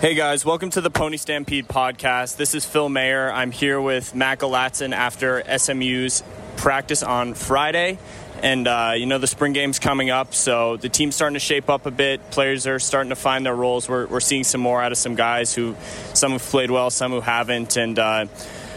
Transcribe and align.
Hey 0.00 0.14
guys, 0.14 0.46
welcome 0.46 0.70
to 0.70 0.80
the 0.80 0.88
Pony 0.88 1.18
Stampede 1.18 1.68
podcast. 1.68 2.38
This 2.38 2.54
is 2.54 2.64
Phil 2.64 2.88
Mayer. 2.88 3.30
I'm 3.30 3.50
here 3.50 3.78
with 3.78 4.14
Matt 4.14 4.38
Galatzan 4.38 4.94
after 4.94 5.42
SMU's 5.58 6.22
practice 6.56 7.02
on 7.02 7.34
Friday. 7.34 7.98
And, 8.42 8.66
uh, 8.66 8.94
you 8.96 9.04
know, 9.04 9.18
the 9.18 9.26
spring 9.26 9.52
game's 9.52 9.78
coming 9.78 10.08
up, 10.08 10.32
so 10.32 10.78
the 10.78 10.88
team's 10.88 11.16
starting 11.16 11.34
to 11.34 11.38
shape 11.38 11.68
up 11.68 11.84
a 11.84 11.90
bit. 11.90 12.30
Players 12.30 12.66
are 12.66 12.78
starting 12.78 13.10
to 13.10 13.14
find 13.14 13.44
their 13.44 13.54
roles. 13.54 13.90
We're, 13.90 14.06
we're 14.06 14.20
seeing 14.20 14.42
some 14.42 14.62
more 14.62 14.80
out 14.80 14.90
of 14.90 14.96
some 14.96 15.16
guys 15.16 15.54
who, 15.54 15.76
some 16.14 16.32
have 16.32 16.42
played 16.44 16.70
well, 16.70 16.88
some 16.88 17.12
who 17.12 17.20
haven't. 17.20 17.76
And 17.76 17.98
uh, 17.98 18.24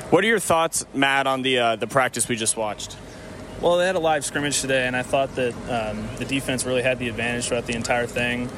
what 0.10 0.26
are 0.26 0.28
your 0.28 0.40
thoughts, 0.40 0.86
Matt, 0.94 1.26
on 1.26 1.42
the, 1.42 1.58
uh, 1.58 1.76
the 1.78 1.88
practice 1.88 2.28
we 2.28 2.36
just 2.36 2.58
watched? 2.58 2.98
Well, 3.62 3.78
they 3.78 3.86
had 3.86 3.96
a 3.96 4.00
live 4.00 4.26
scrimmage 4.26 4.60
today, 4.60 4.88
and 4.88 4.94
I 4.94 5.04
thought 5.04 5.36
that 5.36 5.54
um, 5.70 6.06
the 6.18 6.26
defense 6.26 6.66
really 6.66 6.84
had 6.84 7.00
the 7.00 7.08
advantage 7.08 7.48
throughout 7.48 7.66
the 7.66 7.76
entire 7.76 8.08
thing. 8.08 8.50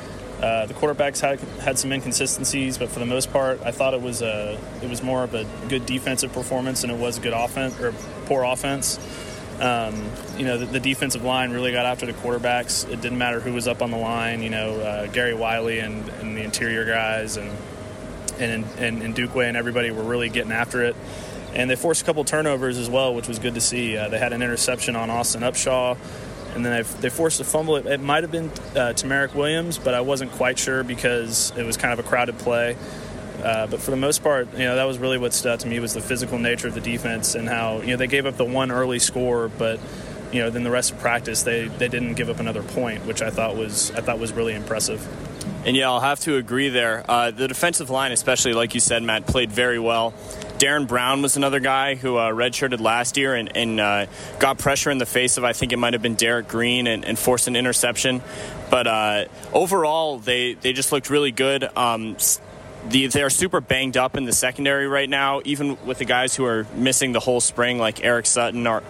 Uh, 0.46 0.68
the 0.68 0.75
quarterbacks 0.75 1.21
had 1.21 1.39
had 1.59 1.80
some 1.80 1.91
inconsistencies, 1.91 2.77
but 2.77 2.88
for 2.88 3.00
the 3.00 3.05
most 3.07 3.34
part, 3.34 3.59
I 3.66 3.72
thought 3.72 3.95
it 3.95 4.02
was 4.02 4.22
a 4.22 4.59
it 4.84 4.88
was 4.88 5.02
more 5.02 5.23
of 5.23 5.34
a 5.34 5.44
good 5.70 5.88
defensive 5.88 6.31
performance 6.34 6.81
than 6.81 6.91
it 6.91 6.99
was 6.99 7.17
a 7.17 7.22
good 7.22 7.34
offense 7.34 7.80
or 7.80 7.94
poor 8.27 8.44
offense. 8.44 9.00
Um, 9.59 10.08
you 10.38 10.45
know, 10.45 10.59
the, 10.59 10.67
the, 10.67 10.80
defensive 10.80 11.23
line 11.23 11.50
really 11.50 11.72
got 11.72 11.88
after 11.88 12.05
the 12.05 12.13
quarterbacks. 12.13 12.88
It 12.88 13.02
didn't 13.02 13.17
matter 13.17 13.39
who 13.39 13.53
was 13.53 13.67
up 13.67 13.81
on 13.81 13.89
the 13.89 13.98
line. 13.98 14.44
You 14.44 14.52
know, 14.52 14.80
uh, 14.81 15.08
Gary 15.08 15.34
Wiley 15.34 15.80
and, 15.80 16.08
and, 16.09 16.38
the 16.38 16.44
interior 16.44 16.86
guys 16.86 17.38
and 17.38 17.50
and 18.38 18.66
and, 18.77 19.02
and 19.02 19.16
Dukeway 19.16 19.48
and 19.48 19.58
everybody 19.58 19.89
were 19.89 20.03
really 20.03 20.30
getting 20.30 20.52
after 20.52 20.84
it. 20.84 20.95
And 21.55 21.72
they 21.72 21.75
forced 21.75 22.03
a 22.03 22.05
couple 22.05 22.23
turnovers 22.23 22.77
as 22.77 22.88
well, 22.88 23.16
which 23.16 23.27
was 23.27 23.39
good 23.39 23.55
to 23.55 23.62
see. 23.62 23.98
Uh, 23.98 24.09
they 24.09 24.20
had 24.20 24.31
an 24.31 24.44
interception 24.44 24.95
on 24.95 25.09
Austin 25.09 25.41
Upshaw 25.41 25.98
and 26.55 26.66
then 26.66 26.84
they, 26.84 26.90
they 27.02 27.09
forced 27.09 27.40
a 27.40 27.44
fumble. 27.44 27.76
It, 27.76 27.86
it 27.86 28.00
might 28.00 28.23
have 28.23 28.32
been 28.32 28.50
uh, 28.76 28.94
Tamarick 28.94 29.36
Williams, 29.36 29.77
but 29.77 29.94
I 29.94 30.02
wasn't 30.02 30.32
quite 30.32 30.58
sure 30.58 30.84
because 30.84 31.52
it 31.58 31.66
was 31.66 31.78
kind 31.78 31.94
of 31.94 32.00
a 32.00 32.08
crowded 32.08 32.38
play. 32.40 32.76
Uh, 33.44 33.68
but 33.68 33.80
for 33.80 33.91
the 33.91 33.98
most 33.98 34.23
part, 34.23 34.52
you 34.54 34.59
know, 34.59 34.76
that 34.76 34.86
was 34.86 34.98
really 34.98 35.18
what 35.18 35.34
stood 35.34 35.52
out 35.52 35.59
to 35.59 35.67
me 35.67 35.80
was 35.80 35.94
the 35.94 36.02
physical 36.02 36.39
nature 36.39 36.67
of 36.67 36.73
the 36.73 36.81
defense 36.81 37.36
and 37.36 37.47
how 37.47 37.81
you 37.81 37.88
know 37.88 37.97
they 37.97 38.08
gave 38.08 38.25
up 38.25 38.38
the 38.38 38.45
one 38.45 38.72
early 38.72 38.97
score, 38.97 39.50
but 39.50 39.80
you 40.31 40.42
know 40.42 40.50
then 40.50 40.64
the 40.64 40.72
rest 40.72 40.92
of 40.92 41.00
practice 41.00 41.44
they, 41.44 41.67
they 41.67 41.88
didn't 41.88 42.16
give 42.16 42.30
up 42.30 42.39
another 42.39 42.64
point, 42.64 43.06
which 43.06 43.22
I 43.22 43.30
thought 43.30 43.56
was 43.56 43.92
I 43.92 44.02
thought 44.02 44.17
was 44.17 44.34
really 44.34 44.53
impressive. 44.53 45.06
And 45.66 45.75
yeah, 45.75 45.90
I'll 45.90 46.00
have 46.00 46.19
to 46.22 46.38
agree 46.38 46.69
there. 46.69 47.03
Uh, 47.09 47.31
the 47.31 47.47
defensive 47.47 47.90
line, 47.90 48.12
especially 48.12 48.53
like 48.53 48.73
you 48.73 48.80
said, 48.80 49.03
Matt, 49.03 49.28
played 49.28 49.52
very 49.52 49.80
well. 49.80 50.14
Darren 50.58 50.88
Brown 50.88 51.22
was 51.22 51.36
another 51.36 51.59
guy 51.59 51.95
who 51.95 52.16
uh, 52.16 52.31
redshirted 52.31 52.80
last 52.80 53.17
year 53.17 53.36
and, 53.36 53.56
and 53.56 53.80
uh, 53.80 54.06
got 54.39 54.58
pressure 54.58 54.89
in 54.89 54.97
the 54.97 55.06
face 55.06 55.38
of, 55.38 55.44
I 55.44 55.52
think 55.53 55.73
it 55.73 55.78
might 55.78 55.94
have 55.94 56.02
been 56.02 56.16
Derek 56.16 56.47
Green, 56.47 56.88
and, 56.88 57.03
and 57.03 57.20
forced 57.20 57.47
an 57.47 57.56
interception. 57.56 58.22
But 58.70 58.88
uh, 58.88 59.25
overall, 59.53 60.20
they, 60.20 60.53
they 60.53 60.72
just 60.72 60.92
looked 60.92 61.09
really 61.09 61.31
good. 61.31 61.66
Um, 61.78 62.16
the, 62.88 63.08
they 63.08 63.22
are 63.22 63.30
super 63.30 63.59
banged 63.59 63.97
up 63.97 64.16
in 64.16 64.23
the 64.23 64.31
secondary 64.31 64.88
right 64.88 65.09
now, 65.09 65.42
even 65.44 65.78
with 65.86 65.97
the 65.97 66.06
guys 66.06 66.36
who 66.36 66.45
are 66.45 66.66
missing 66.73 67.12
the 67.12 67.19
whole 67.19 67.42
spring, 67.42 67.78
like 67.78 68.03
Eric 68.06 68.25
Sutton 68.25 68.66
or, 68.66 68.81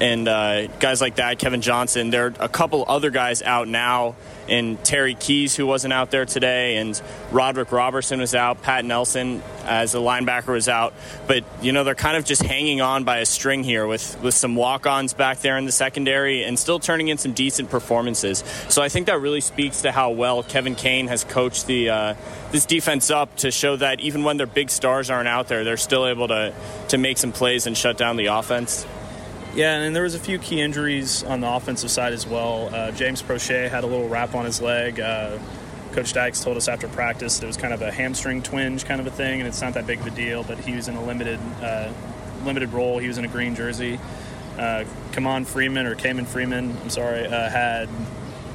and 0.00 0.28
uh, 0.28 0.66
guys 0.78 1.00
like 1.00 1.16
that, 1.16 1.38
Kevin 1.38 1.60
Johnson. 1.60 2.10
There 2.10 2.26
are 2.26 2.34
a 2.40 2.48
couple 2.48 2.84
other 2.86 3.10
guys 3.10 3.42
out 3.42 3.68
now 3.68 4.16
and 4.48 4.82
Terry 4.84 5.14
Keys, 5.14 5.56
who 5.56 5.66
wasn't 5.66 5.92
out 5.92 6.10
there 6.10 6.24
today, 6.24 6.76
and 6.76 7.00
Roderick 7.30 7.72
Robertson 7.72 8.20
was 8.20 8.34
out. 8.34 8.62
Pat 8.62 8.84
Nelson, 8.84 9.42
as 9.64 9.94
a 9.94 9.98
linebacker, 9.98 10.48
was 10.48 10.68
out. 10.68 10.92
But, 11.26 11.44
you 11.62 11.72
know, 11.72 11.84
they're 11.84 11.94
kind 11.94 12.16
of 12.16 12.24
just 12.24 12.42
hanging 12.42 12.80
on 12.80 13.04
by 13.04 13.18
a 13.18 13.26
string 13.26 13.64
here 13.64 13.86
with, 13.86 14.20
with 14.22 14.34
some 14.34 14.56
walk 14.56 14.86
ons 14.86 15.14
back 15.14 15.40
there 15.40 15.56
in 15.56 15.64
the 15.64 15.72
secondary 15.72 16.44
and 16.44 16.58
still 16.58 16.78
turning 16.78 17.08
in 17.08 17.18
some 17.18 17.32
decent 17.32 17.70
performances. 17.70 18.44
So 18.68 18.82
I 18.82 18.88
think 18.88 19.06
that 19.06 19.20
really 19.20 19.40
speaks 19.40 19.82
to 19.82 19.92
how 19.92 20.10
well 20.10 20.42
Kevin 20.42 20.74
Kane 20.74 21.08
has 21.08 21.24
coached 21.24 21.66
the 21.66 21.90
uh, 21.90 22.14
this 22.52 22.66
defense 22.66 23.10
up 23.10 23.34
to 23.36 23.50
show 23.50 23.76
that 23.76 24.00
even 24.00 24.22
when 24.24 24.36
their 24.36 24.46
big 24.46 24.70
stars 24.70 25.10
aren't 25.10 25.28
out 25.28 25.48
there, 25.48 25.64
they're 25.64 25.76
still 25.76 26.06
able 26.06 26.28
to, 26.28 26.54
to 26.88 26.98
make 26.98 27.18
some 27.18 27.32
plays 27.32 27.66
and 27.66 27.76
shut 27.76 27.96
down 27.96 28.16
the 28.16 28.26
offense. 28.26 28.86
Yeah, 29.54 29.76
and 29.82 29.94
there 29.94 30.02
was 30.02 30.16
a 30.16 30.20
few 30.20 30.38
key 30.38 30.60
injuries 30.60 31.22
on 31.22 31.40
the 31.40 31.48
offensive 31.48 31.90
side 31.90 32.12
as 32.12 32.26
well. 32.26 32.74
Uh, 32.74 32.90
James 32.90 33.22
Proche 33.22 33.70
had 33.70 33.84
a 33.84 33.86
little 33.86 34.08
wrap 34.08 34.34
on 34.34 34.44
his 34.44 34.60
leg. 34.60 34.98
Uh, 34.98 35.38
Coach 35.92 36.12
Dykes 36.12 36.42
told 36.42 36.56
us 36.56 36.66
after 36.66 36.88
practice 36.88 37.40
it 37.40 37.46
was 37.46 37.56
kind 37.56 37.72
of 37.72 37.80
a 37.80 37.92
hamstring 37.92 38.42
twinge 38.42 38.84
kind 38.84 39.00
of 39.00 39.06
a 39.06 39.12
thing, 39.12 39.40
and 39.40 39.46
it's 39.46 39.62
not 39.62 39.74
that 39.74 39.86
big 39.86 40.00
of 40.00 40.06
a 40.08 40.10
deal. 40.10 40.42
But 40.42 40.58
he 40.58 40.74
was 40.74 40.88
in 40.88 40.96
a 40.96 41.04
limited 41.04 41.38
uh, 41.62 41.92
limited 42.44 42.72
role. 42.72 42.98
He 42.98 43.06
was 43.06 43.16
in 43.16 43.24
a 43.24 43.28
green 43.28 43.54
jersey. 43.54 44.00
Uh, 44.58 44.84
Kamon 45.12 45.46
Freeman 45.46 45.86
or 45.86 45.94
Cayman 45.94 46.26
Freeman, 46.26 46.76
I'm 46.82 46.90
sorry, 46.90 47.26
uh, 47.26 47.48
had 47.48 47.88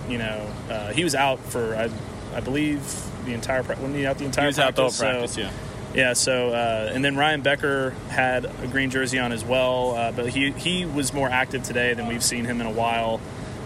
you 0.09 0.17
know 0.17 0.51
uh, 0.69 0.91
he 0.91 1.05
was 1.05 1.15
out 1.15 1.39
for 1.39 1.75
I, 1.75 1.89
I 2.35 2.41
believe 2.41 2.81
the 3.23 3.33
entire 3.33 3.61
wasn't 3.63 3.95
he 3.95 4.05
out 4.05 4.17
the 4.17 4.25
entire 4.25 4.43
he 4.43 4.47
was 4.47 4.55
practice? 4.57 4.67
out 4.67 4.75
the 4.75 4.81
whole 4.81 5.13
practice, 5.13 5.35
so, 5.35 5.41
yeah 5.41 5.51
yeah, 5.93 6.13
so 6.13 6.49
uh, 6.49 6.91
and 6.93 7.03
then 7.03 7.17
Ryan 7.17 7.41
Becker 7.41 7.91
had 8.09 8.45
a 8.45 8.67
green 8.67 8.91
jersey 8.91 9.17
on 9.17 9.31
as 9.31 9.43
well, 9.43 9.95
uh, 9.95 10.11
but 10.11 10.29
he 10.29 10.51
he 10.51 10.85
was 10.85 11.13
more 11.13 11.29
active 11.29 11.63
today 11.63 11.93
than 11.93 12.07
we've 12.07 12.23
seen 12.23 12.45
him 12.45 12.61
in 12.61 12.67
a 12.67 12.71
while. 12.71 13.19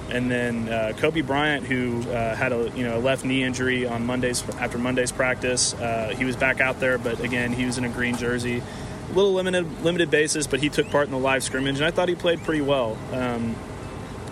And 0.10 0.30
then 0.30 0.70
uh, 0.70 0.94
Kobe 0.98 1.22
Bryant, 1.22 1.66
who 1.66 2.02
uh, 2.12 2.36
had 2.36 2.52
a 2.52 2.72
you 2.76 2.86
know 2.86 2.98
a 2.98 3.02
left 3.02 3.26
knee 3.26 3.44
injury 3.44 3.86
on 3.86 4.06
Mondays 4.06 4.48
after 4.52 4.78
Monday's 4.78 5.12
practice, 5.12 5.74
uh, 5.74 6.14
he 6.18 6.24
was 6.24 6.36
back 6.36 6.62
out 6.62 6.80
there, 6.80 6.98
but 6.98 7.20
again 7.20 7.52
he 7.52 7.66
was 7.66 7.78
in 7.78 7.84
a 7.84 7.90
green 7.90 8.16
jersey, 8.16 8.62
a 9.10 9.14
little 9.14 9.34
limited 9.34 9.84
limited 9.84 10.10
basis, 10.10 10.48
but 10.48 10.62
he 10.62 10.70
took 10.70 10.90
part 10.90 11.06
in 11.06 11.12
the 11.12 11.18
live 11.18 11.44
scrimmage, 11.44 11.76
and 11.76 11.86
I 11.86 11.92
thought 11.92 12.08
he 12.08 12.16
played 12.16 12.42
pretty 12.44 12.62
well. 12.62 12.98
Um, 13.12 13.56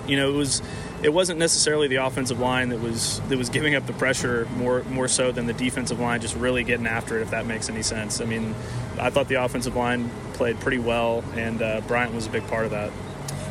you 0.07 0.15
know, 0.15 0.29
it 0.33 0.35
was 0.35 0.61
it 1.03 1.13
wasn't 1.13 1.39
necessarily 1.39 1.87
the 1.87 1.95
offensive 1.97 2.39
line 2.39 2.69
that 2.69 2.79
was 2.79 3.19
that 3.29 3.37
was 3.37 3.49
giving 3.49 3.75
up 3.75 3.85
the 3.87 3.93
pressure 3.93 4.47
more 4.57 4.83
more 4.83 5.07
so 5.07 5.31
than 5.31 5.47
the 5.47 5.53
defensive 5.53 5.99
line 5.99 6.21
just 6.21 6.35
really 6.35 6.63
getting 6.63 6.87
after 6.87 7.17
it. 7.17 7.21
If 7.23 7.31
that 7.31 7.45
makes 7.45 7.69
any 7.69 7.81
sense. 7.81 8.21
I 8.21 8.25
mean, 8.25 8.55
I 8.99 9.09
thought 9.09 9.27
the 9.27 9.43
offensive 9.43 9.75
line 9.75 10.09
played 10.33 10.59
pretty 10.59 10.79
well, 10.79 11.23
and 11.35 11.61
uh, 11.61 11.81
Bryant 11.81 12.13
was 12.13 12.27
a 12.27 12.29
big 12.29 12.45
part 12.47 12.65
of 12.65 12.71
that. 12.71 12.91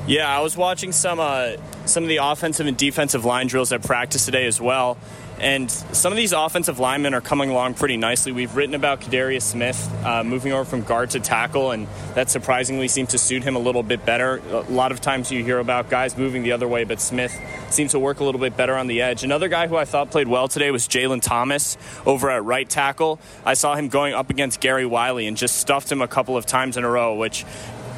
Yeah, 0.06 0.34
I 0.34 0.40
was 0.40 0.56
watching 0.56 0.92
some 0.92 1.20
uh, 1.20 1.52
some 1.86 2.02
of 2.04 2.08
the 2.08 2.18
offensive 2.18 2.66
and 2.66 2.76
defensive 2.76 3.24
line 3.24 3.46
drills 3.46 3.72
at 3.72 3.82
practice 3.82 4.24
today 4.24 4.46
as 4.46 4.60
well, 4.60 4.96
and 5.40 5.70
some 5.70 6.12
of 6.12 6.16
these 6.16 6.32
offensive 6.32 6.78
linemen 6.78 7.14
are 7.14 7.20
coming 7.20 7.50
along 7.50 7.74
pretty 7.74 7.96
nicely. 7.96 8.30
We've 8.30 8.54
written 8.54 8.74
about 8.74 9.00
Kadarius 9.00 9.42
Smith 9.42 9.90
uh, 10.04 10.22
moving 10.22 10.52
over 10.52 10.64
from 10.64 10.82
guard 10.82 11.10
to 11.10 11.20
tackle, 11.20 11.70
and 11.70 11.86
that 12.14 12.28
surprisingly 12.28 12.88
seemed 12.88 13.10
to 13.10 13.18
suit 13.18 13.42
him 13.42 13.56
a 13.56 13.58
little 13.58 13.82
bit 13.82 14.04
better. 14.04 14.42
A 14.50 14.60
lot 14.70 14.92
of 14.92 15.00
times 15.00 15.32
you 15.32 15.42
hear 15.42 15.58
about 15.58 15.88
guys 15.88 16.16
moving 16.18 16.42
the 16.42 16.52
other 16.52 16.68
way, 16.68 16.84
but 16.84 17.00
Smith 17.00 17.34
seems 17.70 17.92
to 17.92 17.98
work 17.98 18.20
a 18.20 18.24
little 18.24 18.40
bit 18.40 18.56
better 18.56 18.76
on 18.76 18.86
the 18.86 19.00
edge. 19.00 19.24
Another 19.24 19.48
guy 19.48 19.66
who 19.66 19.76
I 19.76 19.86
thought 19.86 20.10
played 20.10 20.28
well 20.28 20.46
today 20.46 20.70
was 20.70 20.86
Jalen 20.86 21.22
Thomas 21.22 21.78
over 22.04 22.30
at 22.30 22.44
right 22.44 22.68
tackle. 22.68 23.18
I 23.44 23.54
saw 23.54 23.74
him 23.74 23.88
going 23.88 24.12
up 24.12 24.28
against 24.28 24.60
Gary 24.60 24.84
Wiley 24.86 25.26
and 25.26 25.36
just 25.36 25.56
stuffed 25.56 25.90
him 25.90 26.02
a 26.02 26.08
couple 26.08 26.36
of 26.36 26.44
times 26.44 26.76
in 26.76 26.84
a 26.84 26.90
row, 26.90 27.14
which 27.14 27.46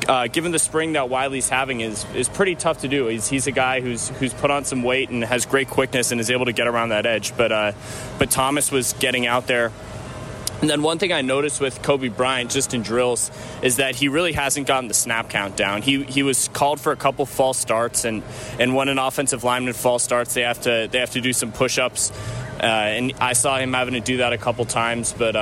uh, 0.09 0.27
given 0.27 0.53
the 0.53 0.59
spring 0.59 0.93
that 0.93 1.09
Wiley's 1.09 1.49
having, 1.49 1.81
is 1.81 2.05
is 2.15 2.29
pretty 2.29 2.55
tough 2.55 2.81
to 2.81 2.89
do. 2.89 3.07
He's, 3.07 3.29
he's 3.29 3.47
a 3.47 3.53
guy 3.53 3.81
who's 3.81 4.09
who's 4.09 4.35
put 4.35 4.51
on 4.51 4.65
some 4.65 4.83
weight 4.83 5.11
and 5.11 5.25
has 5.25 5.47
great 5.47 5.69
quickness 5.69 6.13
and 6.13 6.21
is 6.21 6.31
able 6.31 6.47
to 6.47 6.53
get 6.53 6.67
around 6.67 6.91
that 6.91 7.07
edge. 7.07 7.37
But 7.37 7.53
uh, 7.53 7.73
but 8.19 8.31
Thomas 8.31 8.71
was 8.71 8.93
getting 8.95 9.27
out 9.27 9.47
there. 9.47 9.73
And 10.61 10.71
then 10.71 10.83
one 10.83 11.01
thing 11.01 11.13
I 11.13 11.23
noticed 11.23 11.61
with 11.61 11.83
Kobe 11.83 12.07
Bryant 12.07 12.53
just 12.53 12.73
in 12.73 12.83
drills 12.83 13.33
is 13.63 13.79
that 13.79 13.97
he 13.97 14.07
really 14.07 14.33
hasn't 14.33 14.69
gotten 14.69 14.87
the 14.87 14.95
snap 14.95 15.29
count 15.29 15.57
down. 15.57 15.83
He 15.83 16.05
he 16.05 16.23
was 16.23 16.47
called 16.49 16.81
for 16.81 16.93
a 16.93 16.97
couple 16.97 17.27
false 17.27 17.59
starts, 17.59 18.05
and, 18.05 18.23
and 18.61 18.73
when 18.73 18.89
an 18.89 18.99
offensive 18.99 19.43
lineman 19.43 19.73
false 19.75 20.05
starts, 20.05 20.35
they 20.35 20.43
have 20.43 20.61
to 20.61 20.89
they 20.89 21.01
have 21.01 21.11
to 21.11 21.21
do 21.21 21.33
some 21.33 21.51
push 21.51 21.79
ups. 21.79 22.13
Uh, 22.61 22.67
and 22.67 23.13
I 23.21 23.33
saw 23.33 23.59
him 23.59 23.73
having 23.73 23.95
to 23.95 24.01
do 24.01 24.19
that 24.19 24.33
a 24.33 24.39
couple 24.39 24.65
times, 24.65 25.13
but 25.13 25.35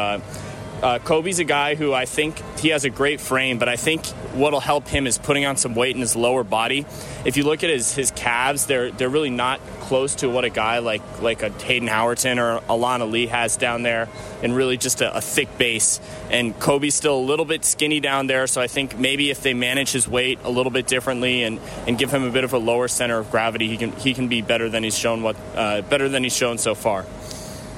uh, 0.83 0.99
Kobe's 0.99 1.39
a 1.39 1.45
guy 1.45 1.75
who 1.75 1.93
I 1.93 2.07
think 2.07 2.41
he 2.59 2.69
has 2.69 2.85
a 2.85 2.91
great 2.91 3.21
frame, 3.21 3.59
but 3.59 3.69
I 3.69 3.77
think 3.77 4.07
what'll 4.35 4.61
help 4.61 4.89
him 4.89 5.07
is 5.07 5.19
putting 5.19 5.45
on 5.45 5.57
some 5.57 5.75
weight 5.75 5.95
in 5.95 6.01
his 6.01 6.17
lower 6.17 6.45
body. 6.45 6.87
If 7.25 7.37
you 7.37 7.45
look 7.45 7.63
at 7.63 7.71
his, 7.71 7.95
his 7.95 8.11
calves, 8.11 8.67
they're 8.67 8.91
they're 8.91 9.09
really 9.11 9.31
not 9.31 9.61
close 9.81 10.15
to 10.17 10.31
what 10.31 10.45
a 10.45 10.49
guy 10.51 10.79
like 10.79 11.03
like 11.21 11.43
a 11.43 11.51
Hayden 11.51 11.89
Howerton 11.89 12.39
or 12.39 12.63
Alan 12.71 13.03
Ali 13.03 13.27
has 13.27 13.57
down 13.57 13.83
there, 13.83 14.09
and 14.43 14.55
really 14.55 14.77
just 14.77 15.01
a, 15.01 15.17
a 15.17 15.21
thick 15.21 15.59
base. 15.59 16.01
And 16.31 16.59
Kobe's 16.59 16.95
still 16.95 17.19
a 17.19 17.21
little 17.21 17.45
bit 17.45 17.65
skinny 17.65 18.01
down 18.01 18.27
there, 18.27 18.47
so 18.47 18.61
I 18.61 18.67
think 18.67 18.99
maybe 18.99 19.31
if 19.31 19.43
they 19.43 19.53
manage 19.53 19.93
his 19.93 20.09
weight 20.09 20.39
a 20.45 20.51
little 20.51 20.73
bit 20.73 20.87
differently 20.87 21.43
and, 21.43 21.61
and 21.87 21.99
give 21.99 22.11
him 22.11 22.23
a 22.23 22.31
bit 22.31 22.45
of 22.45 22.53
a 22.53 22.59
lower 22.59 22.89
center 22.89 23.19
of 23.19 23.31
gravity, 23.31 23.69
he 23.69 23.77
can 23.77 23.93
he 23.93 24.15
can 24.15 24.29
be 24.29 24.43
better 24.43 24.69
than 24.69 24.83
he's 24.83 24.97
shown 24.97 25.23
what 25.23 25.37
uh, 25.55 25.83
better 25.83 26.09
than 26.09 26.23
he's 26.23 26.37
shown 26.37 26.57
so 26.57 26.75
far. 26.75 27.05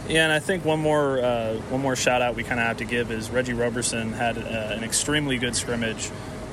Yeah, 0.09 0.25
and 0.25 0.33
I 0.33 0.41
think 0.41 0.65
one 0.65 0.81
more 0.81 1.21
uh, 1.21 1.55
one 1.71 1.81
more 1.81 1.95
shout 1.95 2.23
out 2.23 2.35
we 2.35 2.43
kind 2.43 2.61
of 2.61 2.67
have 2.67 2.79
to 2.79 2.85
give 2.85 3.11
is 3.11 3.31
Reggie 3.31 3.53
Roberson 3.53 4.13
had 4.13 4.37
uh, 4.37 4.41
an 4.41 4.83
extremely 4.83 5.39
good 5.39 5.55
scrimmage. 5.55 6.11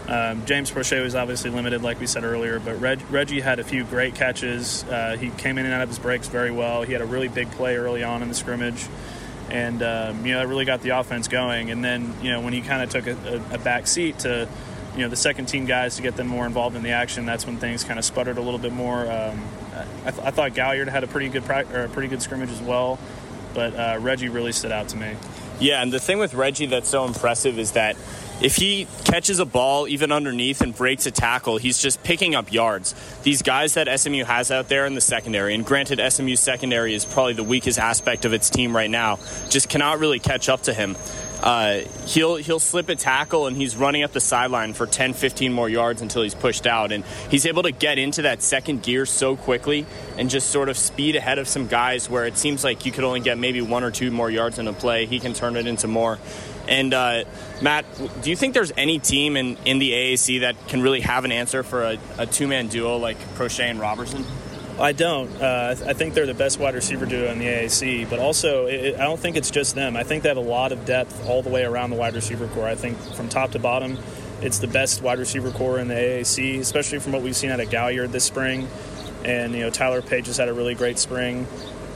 Um, 0.07 0.45
James 0.45 0.71
Proche 0.71 1.03
was 1.03 1.13
obviously 1.13 1.51
limited, 1.51 1.83
like 1.83 1.99
we 1.99 2.07
said 2.07 2.23
earlier, 2.23 2.59
but 2.59 2.79
Reg- 2.81 3.01
Reggie 3.11 3.41
had 3.41 3.59
a 3.59 3.63
few 3.63 3.83
great 3.83 4.15
catches. 4.15 4.83
Uh, 4.85 5.17
he 5.19 5.29
came 5.29 5.59
in 5.59 5.65
and 5.65 5.73
out 5.73 5.83
of 5.83 5.89
his 5.89 5.99
breaks 5.99 6.27
very 6.27 6.49
well. 6.49 6.81
He 6.81 6.93
had 6.93 7.01
a 7.01 7.05
really 7.05 7.27
big 7.27 7.51
play 7.51 7.75
early 7.75 8.03
on 8.03 8.23
in 8.23 8.27
the 8.27 8.33
scrimmage, 8.33 8.87
and 9.49 9.81
um, 9.83 10.25
you 10.25 10.33
know, 10.33 10.41
it 10.41 10.45
really 10.47 10.65
got 10.65 10.81
the 10.81 10.89
offense 10.89 11.27
going. 11.27 11.69
And 11.69 11.83
then, 11.83 12.13
you 12.21 12.31
know, 12.31 12.41
when 12.41 12.53
he 12.53 12.61
kind 12.61 12.81
of 12.81 12.89
took 12.89 13.07
a, 13.07 13.41
a, 13.51 13.55
a 13.55 13.57
back 13.59 13.87
seat 13.87 14.19
to 14.19 14.47
you 14.95 15.01
know 15.01 15.09
the 15.09 15.15
second 15.15 15.45
team 15.45 15.65
guys 15.65 15.95
to 15.95 16.01
get 16.01 16.15
them 16.15 16.27
more 16.27 16.45
involved 16.45 16.75
in 16.75 16.83
the 16.83 16.91
action. 16.91 17.25
That's 17.25 17.45
when 17.45 17.57
things 17.57 17.83
kind 17.83 17.99
of 17.99 18.05
sputtered 18.05 18.37
a 18.37 18.41
little 18.41 18.59
bit 18.59 18.73
more. 18.73 19.09
Um, 19.09 19.43
I, 20.05 20.11
th- 20.11 20.25
I, 20.25 20.31
thought 20.31 20.53
Galliard 20.55 20.89
had 20.89 21.03
a 21.03 21.07
pretty 21.07 21.29
good 21.29 21.45
pra- 21.45 21.67
or 21.71 21.83
a 21.83 21.89
pretty 21.89 22.07
good 22.09 22.21
scrimmage 22.21 22.49
as 22.49 22.61
well. 22.61 22.99
But 23.53 23.75
uh, 23.75 23.97
Reggie 23.99 24.29
really 24.29 24.51
stood 24.51 24.71
out 24.71 24.89
to 24.89 24.97
me. 24.97 25.15
Yeah, 25.59 25.81
and 25.81 25.91
the 25.91 25.99
thing 25.99 26.19
with 26.19 26.33
Reggie 26.33 26.67
that's 26.67 26.89
so 26.89 27.05
impressive 27.05 27.59
is 27.59 27.73
that 27.73 27.97
if 28.41 28.55
he 28.55 28.87
catches 29.03 29.39
a 29.39 29.45
ball 29.45 29.85
even 29.89 30.13
underneath 30.13 30.61
and 30.61 30.73
breaks 30.73 31.05
a 31.05 31.11
tackle, 31.11 31.57
he's 31.57 31.77
just 31.77 32.01
picking 32.03 32.35
up 32.35 32.53
yards. 32.53 32.95
These 33.23 33.41
guys 33.41 33.73
that 33.73 33.99
SMU 33.99 34.23
has 34.23 34.49
out 34.49 34.69
there 34.69 34.85
in 34.85 34.95
the 34.95 35.01
secondary, 35.01 35.53
and 35.53 35.65
granted, 35.65 35.99
SMU's 36.09 36.39
secondary 36.39 36.93
is 36.93 37.03
probably 37.03 37.33
the 37.33 37.43
weakest 37.43 37.77
aspect 37.77 38.23
of 38.23 38.31
its 38.31 38.49
team 38.49 38.73
right 38.73 38.89
now, 38.89 39.19
just 39.49 39.67
cannot 39.67 39.99
really 39.99 40.19
catch 40.19 40.47
up 40.47 40.61
to 40.63 40.73
him. 40.73 40.95
Uh, 41.41 41.79
he'll 42.05 42.35
he'll 42.35 42.59
slip 42.59 42.89
a 42.89 42.95
tackle 42.95 43.47
and 43.47 43.55
he's 43.55 43.77
running 43.77 44.03
up 44.03 44.11
the 44.11 44.19
sideline 44.19 44.73
for 44.73 44.85
10 44.85 45.13
15 45.13 45.53
more 45.53 45.69
yards 45.69 46.01
until 46.01 46.21
he's 46.21 46.35
pushed 46.35 46.67
out. 46.67 46.91
And 46.91 47.05
he's 47.29 47.45
able 47.45 47.63
to 47.63 47.71
get 47.71 47.97
into 47.97 48.23
that 48.23 48.41
second 48.41 48.83
gear 48.83 49.05
so 49.05 49.35
quickly 49.35 49.85
and 50.17 50.29
just 50.29 50.49
sort 50.49 50.69
of 50.69 50.77
speed 50.77 51.15
ahead 51.15 51.39
of 51.39 51.47
some 51.47 51.67
guys 51.67 52.09
where 52.09 52.25
it 52.25 52.37
seems 52.37 52.63
like 52.63 52.85
you 52.85 52.91
could 52.91 53.03
only 53.03 53.21
get 53.21 53.37
maybe 53.37 53.61
one 53.61 53.83
or 53.83 53.91
two 53.91 54.11
more 54.11 54.29
yards 54.29 54.59
in 54.59 54.67
a 54.67 54.73
play. 54.73 55.05
He 55.05 55.19
can 55.19 55.33
turn 55.33 55.55
it 55.55 55.65
into 55.65 55.87
more. 55.87 56.19
And 56.67 56.93
uh, 56.93 57.23
Matt, 57.61 57.85
do 58.21 58.29
you 58.29 58.35
think 58.35 58.53
there's 58.53 58.71
any 58.77 58.99
team 58.99 59.35
in, 59.37 59.57
in 59.65 59.79
the 59.79 59.91
AAC 59.91 60.41
that 60.41 60.67
can 60.67 60.81
really 60.81 61.01
have 61.01 61.25
an 61.25 61.31
answer 61.31 61.63
for 61.63 61.83
a, 61.83 61.97
a 62.17 62.25
two 62.27 62.47
man 62.47 62.67
duo 62.67 62.97
like 62.97 63.17
Proche 63.35 63.61
and 63.61 63.79
Roberson? 63.79 64.23
I 64.79 64.93
don't. 64.93 65.29
Uh, 65.41 65.75
I 65.87 65.93
think 65.93 66.13
they're 66.13 66.25
the 66.25 66.33
best 66.33 66.57
wide 66.57 66.73
receiver 66.73 67.05
duo 67.05 67.29
in 67.29 67.39
the 67.39 67.45
AAC, 67.45 68.09
but 68.09 68.19
also 68.19 68.65
it, 68.65 68.95
I 68.95 69.03
don't 69.03 69.19
think 69.19 69.35
it's 69.35 69.51
just 69.51 69.75
them. 69.75 69.97
I 69.97 70.03
think 70.03 70.23
they 70.23 70.29
have 70.29 70.37
a 70.37 70.41
lot 70.41 70.71
of 70.71 70.85
depth 70.85 71.27
all 71.27 71.41
the 71.41 71.49
way 71.49 71.63
around 71.65 71.89
the 71.89 71.97
wide 71.97 72.15
receiver 72.15 72.47
corps. 72.47 72.67
I 72.67 72.75
think 72.75 72.97
from 73.15 73.27
top 73.27 73.51
to 73.51 73.59
bottom, 73.59 73.97
it's 74.41 74.59
the 74.59 74.67
best 74.67 75.01
wide 75.01 75.19
receiver 75.19 75.51
corps 75.51 75.79
in 75.79 75.89
the 75.89 75.95
AAC, 75.95 76.59
especially 76.59 76.99
from 76.99 77.11
what 77.11 77.21
we've 77.21 77.35
seen 77.35 77.49
out 77.49 77.59
of 77.59 77.69
Gaillard 77.69 78.13
this 78.13 78.23
spring. 78.23 78.69
And 79.25 79.53
you 79.53 79.61
know 79.61 79.69
Tyler 79.69 80.01
Page 80.01 80.27
has 80.27 80.37
had 80.37 80.47
a 80.47 80.53
really 80.53 80.75
great 80.75 80.97
spring. 80.97 81.45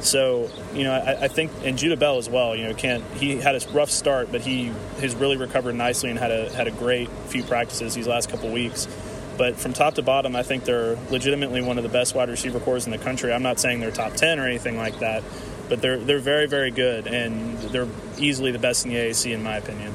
So 0.02 0.50
you 0.74 0.84
know 0.84 0.92
I, 0.92 1.24
I 1.24 1.28
think 1.30 1.52
and 1.64 1.78
Judah 1.78 1.96
Bell 1.96 2.18
as 2.18 2.30
well. 2.30 2.54
You 2.54 2.66
know 2.66 2.74
can't 2.74 3.04
he 3.14 3.38
had 3.38 3.56
a 3.56 3.66
rough 3.72 3.92
start, 3.92 4.30
but 4.30 4.42
he 4.42 4.74
has 5.00 5.16
really 5.16 5.38
recovered 5.38 5.76
nicely 5.76 6.10
and 6.10 6.20
had 6.20 6.32
a 6.32 6.54
had 6.54 6.68
a 6.68 6.72
great 6.72 7.10
few 7.28 7.44
practices 7.44 7.96
these 7.96 8.08
last 8.08 8.30
couple 8.30 8.50
weeks. 8.50 8.90
But 9.38 9.56
from 9.56 9.74
top 9.74 9.96
to 9.96 10.02
bottom, 10.02 10.36
I 10.36 10.44
think 10.44 10.66
they're 10.66 10.98
legitimately 11.10 11.62
one 11.62 11.78
of 11.78 11.84
the 11.84 11.90
best 11.90 12.16
wide 12.16 12.30
receiver 12.30 12.60
cores 12.60 12.86
in 12.86 12.92
the 12.92 12.98
country. 12.98 13.34
I'm 13.34 13.44
not 13.44 13.60
saying 13.60 13.80
they're 13.80 13.92
top 13.92 14.14
10 14.14 14.40
or 14.40 14.48
anything 14.48 14.78
like 14.78 15.00
that, 15.00 15.24
but 15.70 15.82
they're, 15.82 15.98
they're 15.98 16.20
very, 16.20 16.48
very 16.48 16.72
good, 16.72 17.08
and 17.08 17.58
they're 17.58 17.88
easily 18.18 18.52
the 18.52 18.60
best 18.60 18.86
in 18.86 18.92
the 18.92 18.98
AAC, 18.98 19.34
in 19.34 19.42
my 19.42 19.58
opinion. 19.58 19.94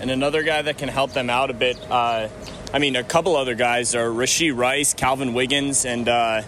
And 0.00 0.10
another 0.10 0.42
guy 0.42 0.62
that 0.62 0.78
can 0.78 0.88
help 0.88 1.12
them 1.12 1.30
out 1.30 1.50
a 1.50 1.54
bit, 1.54 1.78
uh, 1.90 2.28
I 2.72 2.78
mean, 2.78 2.96
a 2.96 3.04
couple 3.04 3.36
other 3.36 3.54
guys 3.54 3.94
are 3.94 4.08
Rashee 4.08 4.56
Rice, 4.56 4.94
Calvin 4.94 5.34
Wiggins, 5.34 5.84
and 5.84 6.08
uh, 6.08 6.42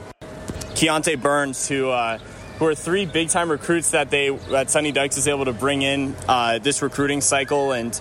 Keontae 0.75 1.21
Burns, 1.21 1.69
who. 1.69 1.91
Uh, 1.91 2.19
who 2.63 2.69
are 2.69 2.77
three 2.77 3.07
big 3.07 3.29
time 3.29 3.51
recruits 3.51 3.91
that 3.91 4.09
they 4.09 4.31
that 4.51 4.71
Sonny 4.71 4.93
Dykes 4.93 5.17
is 5.17 5.27
able 5.27 5.47
to 5.47 5.53
bring 5.53 5.83
in 5.83 6.15
uh, 6.29 6.61
this 6.61 6.81
recruiting 6.81 7.21
cycle. 7.21 7.73
And 7.73 8.01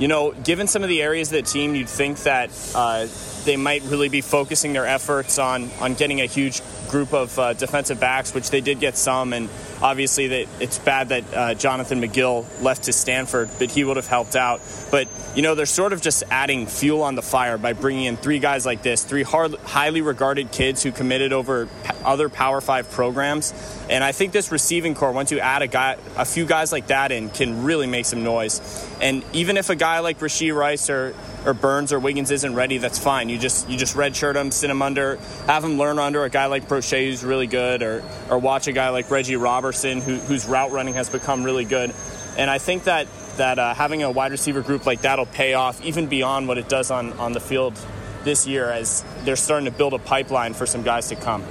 you 0.00 0.08
know 0.08 0.32
given 0.32 0.66
some 0.66 0.82
of 0.82 0.88
the 0.88 1.00
areas 1.00 1.28
of 1.28 1.34
the 1.34 1.42
team 1.42 1.76
you'd 1.76 1.88
think 1.88 2.18
that 2.24 2.50
uh, 2.74 3.06
they 3.44 3.56
might 3.56 3.82
really 3.84 4.08
be 4.08 4.20
focusing 4.20 4.72
their 4.72 4.84
efforts 4.84 5.38
on 5.38 5.70
on 5.80 5.94
getting 5.94 6.20
a 6.20 6.26
huge 6.26 6.60
group 6.90 7.14
of 7.14 7.38
uh, 7.38 7.52
defensive 7.52 8.00
backs, 8.00 8.34
which 8.34 8.50
they 8.50 8.60
did 8.60 8.80
get 8.80 8.96
some, 8.96 9.32
and 9.32 9.48
obviously 9.80 10.26
that 10.28 10.48
it's 10.58 10.78
bad 10.78 11.10
that 11.10 11.24
uh, 11.34 11.54
Jonathan 11.54 12.00
McGill 12.00 12.44
left 12.62 12.84
to 12.84 12.92
Stanford, 12.92 13.48
but 13.58 13.70
he 13.70 13.84
would 13.84 13.96
have 13.96 14.08
helped 14.08 14.34
out. 14.34 14.60
But 14.90 15.08
you 15.34 15.42
know 15.42 15.54
they're 15.54 15.66
sort 15.66 15.92
of 15.92 16.02
just 16.02 16.24
adding 16.30 16.66
fuel 16.66 17.02
on 17.02 17.14
the 17.14 17.22
fire 17.22 17.56
by 17.58 17.72
bringing 17.72 18.04
in 18.04 18.16
three 18.16 18.40
guys 18.40 18.66
like 18.66 18.82
this, 18.82 19.04
three 19.04 19.22
hard, 19.22 19.54
highly 19.60 20.02
regarded 20.02 20.50
kids 20.50 20.82
who 20.82 20.90
committed 20.90 21.32
over 21.32 21.68
other 22.04 22.28
Power 22.28 22.60
Five 22.60 22.90
programs, 22.90 23.54
and 23.88 24.02
I 24.02 24.12
think 24.12 24.32
this 24.32 24.50
receiving 24.50 24.94
corps, 24.94 25.12
once 25.12 25.30
you 25.30 25.38
add 25.38 25.62
a 25.62 25.68
guy, 25.68 25.96
a 26.16 26.24
few 26.24 26.44
guys 26.44 26.72
like 26.72 26.88
that 26.88 27.12
in, 27.12 27.30
can 27.30 27.62
really 27.62 27.86
make 27.86 28.06
some 28.06 28.24
noise. 28.24 28.60
And 29.00 29.24
even 29.32 29.56
if 29.56 29.70
a 29.70 29.76
guy 29.76 30.00
like 30.00 30.18
Rashee 30.18 30.54
Rice 30.54 30.90
or 30.90 31.14
or 31.46 31.54
Burns 31.54 31.92
or 31.92 31.98
Wiggins 31.98 32.30
isn't 32.30 32.54
ready, 32.54 32.78
that's 32.78 32.98
fine. 32.98 33.28
You 33.28 33.38
just 33.38 33.68
you 33.68 33.76
just 33.76 33.96
redshirt 33.96 34.36
him, 34.36 34.50
sit 34.50 34.70
him 34.70 34.82
under, 34.82 35.16
have 35.46 35.64
him 35.64 35.78
learn 35.78 35.98
under 35.98 36.24
a 36.24 36.30
guy 36.30 36.46
like 36.46 36.68
Proche 36.68 37.06
who's 37.06 37.24
really 37.24 37.46
good, 37.46 37.82
or 37.82 38.02
or 38.28 38.38
watch 38.38 38.66
a 38.66 38.72
guy 38.72 38.90
like 38.90 39.10
Reggie 39.10 39.36
Robertson 39.36 40.00
who, 40.00 40.16
whose 40.16 40.46
route 40.46 40.70
running 40.70 40.94
has 40.94 41.08
become 41.08 41.42
really 41.44 41.64
good. 41.64 41.94
And 42.36 42.50
I 42.50 42.58
think 42.58 42.84
that 42.84 43.06
that 43.36 43.58
uh, 43.58 43.74
having 43.74 44.02
a 44.02 44.10
wide 44.10 44.32
receiver 44.32 44.60
group 44.60 44.86
like 44.86 45.02
that'll 45.02 45.26
pay 45.26 45.54
off 45.54 45.82
even 45.84 46.06
beyond 46.06 46.48
what 46.48 46.58
it 46.58 46.68
does 46.68 46.90
on 46.90 47.12
on 47.14 47.32
the 47.32 47.40
field 47.40 47.78
this 48.24 48.46
year 48.46 48.70
as 48.70 49.04
they're 49.24 49.36
starting 49.36 49.64
to 49.64 49.70
build 49.70 49.94
a 49.94 49.98
pipeline 49.98 50.54
for 50.54 50.66
some 50.66 50.82
guys 50.82 51.08
to 51.08 51.16
come. 51.16 51.42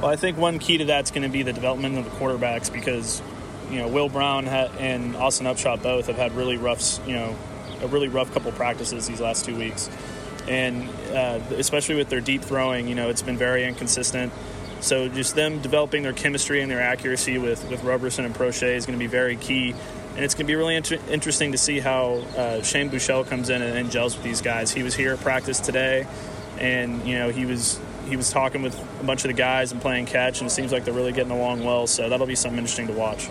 Well, 0.00 0.10
I 0.10 0.16
think 0.16 0.36
one 0.36 0.58
key 0.58 0.78
to 0.78 0.84
that's 0.84 1.10
going 1.10 1.22
to 1.22 1.28
be 1.28 1.42
the 1.42 1.52
development 1.52 1.98
of 1.98 2.04
the 2.04 2.10
quarterbacks 2.10 2.72
because 2.72 3.22
you 3.70 3.78
know 3.78 3.88
Will 3.88 4.08
Brown 4.08 4.46
and 4.46 5.16
Austin 5.16 5.46
Upshaw 5.46 5.82
both 5.82 6.06
have 6.06 6.16
had 6.16 6.32
really 6.32 6.56
rough 6.56 7.00
you 7.06 7.14
know 7.14 7.36
a 7.84 7.88
really 7.88 8.08
rough 8.08 8.32
couple 8.32 8.50
practices 8.52 9.06
these 9.06 9.20
last 9.20 9.44
two 9.44 9.56
weeks, 9.56 9.90
and 10.48 10.88
uh, 11.12 11.40
especially 11.56 11.94
with 11.94 12.08
their 12.08 12.20
deep 12.20 12.42
throwing, 12.42 12.88
you 12.88 12.94
know, 12.94 13.10
it's 13.10 13.22
been 13.22 13.36
very 13.36 13.64
inconsistent. 13.64 14.32
So 14.80 15.08
just 15.08 15.34
them 15.34 15.60
developing 15.60 16.02
their 16.02 16.12
chemistry 16.12 16.60
and 16.60 16.70
their 16.70 16.80
accuracy 16.80 17.38
with 17.38 17.68
with 17.70 17.82
Roberson 17.84 18.24
and 18.24 18.34
Proche 18.34 18.74
is 18.74 18.86
going 18.86 18.98
to 18.98 19.02
be 19.02 19.06
very 19.06 19.36
key, 19.36 19.74
and 20.14 20.24
it's 20.24 20.34
going 20.34 20.46
to 20.46 20.50
be 20.50 20.56
really 20.56 20.76
inter- 20.76 20.98
interesting 21.08 21.52
to 21.52 21.58
see 21.58 21.80
how 21.80 22.16
uh, 22.36 22.62
Shane 22.62 22.90
Buechele 22.90 23.26
comes 23.26 23.48
in 23.48 23.62
and, 23.62 23.78
and 23.78 23.90
gels 23.90 24.14
with 24.14 24.24
these 24.24 24.42
guys. 24.42 24.72
He 24.72 24.82
was 24.82 24.94
here 24.94 25.14
at 25.14 25.20
practice 25.20 25.60
today, 25.60 26.06
and 26.58 27.06
you 27.06 27.18
know 27.18 27.30
he 27.30 27.46
was 27.46 27.80
he 28.08 28.16
was 28.16 28.30
talking 28.30 28.62
with 28.62 28.78
a 29.00 29.04
bunch 29.04 29.24
of 29.24 29.28
the 29.28 29.34
guys 29.34 29.72
and 29.72 29.80
playing 29.80 30.06
catch, 30.06 30.40
and 30.40 30.48
it 30.48 30.52
seems 30.52 30.72
like 30.72 30.84
they're 30.84 30.94
really 30.94 31.12
getting 31.12 31.32
along 31.32 31.64
well. 31.64 31.86
So 31.86 32.08
that'll 32.08 32.26
be 32.26 32.34
something 32.34 32.58
interesting 32.58 32.88
to 32.88 32.92
watch. 32.92 33.28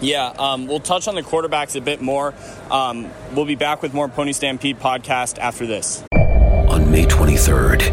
Yeah, 0.00 0.26
um, 0.38 0.66
we'll 0.66 0.80
touch 0.80 1.08
on 1.08 1.14
the 1.14 1.22
quarterbacks 1.22 1.76
a 1.76 1.80
bit 1.80 2.00
more. 2.00 2.34
Um, 2.70 3.10
we'll 3.34 3.46
be 3.46 3.54
back 3.54 3.82
with 3.82 3.94
more 3.94 4.08
Pony 4.08 4.32
Stampede 4.32 4.78
podcast 4.78 5.38
after 5.38 5.66
this. 5.66 6.04
On 6.12 6.90
May 6.90 7.04
23rd, 7.06 7.90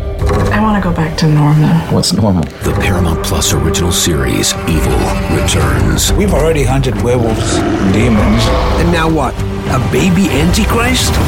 I 0.52 0.62
want 0.62 0.84
to 0.84 0.90
go 0.90 0.94
back 0.96 1.18
to 1.20 1.28
normal. 1.28 1.70
What's 1.94 2.12
normal? 2.12 2.44
The 2.64 2.78
Paramount 2.82 3.24
Plus 3.24 3.54
original 3.54 3.92
series, 3.92 4.54
Evil, 4.68 4.98
returns. 5.42 6.12
We've 6.14 6.34
already 6.34 6.64
hunted 6.64 7.02
werewolves, 7.02 7.56
and 7.56 7.94
demons. 7.94 8.44
And 8.82 8.92
now 8.92 9.10
what? 9.10 9.34
A 9.70 9.80
baby 9.92 10.30
Antichrist? 10.30 11.14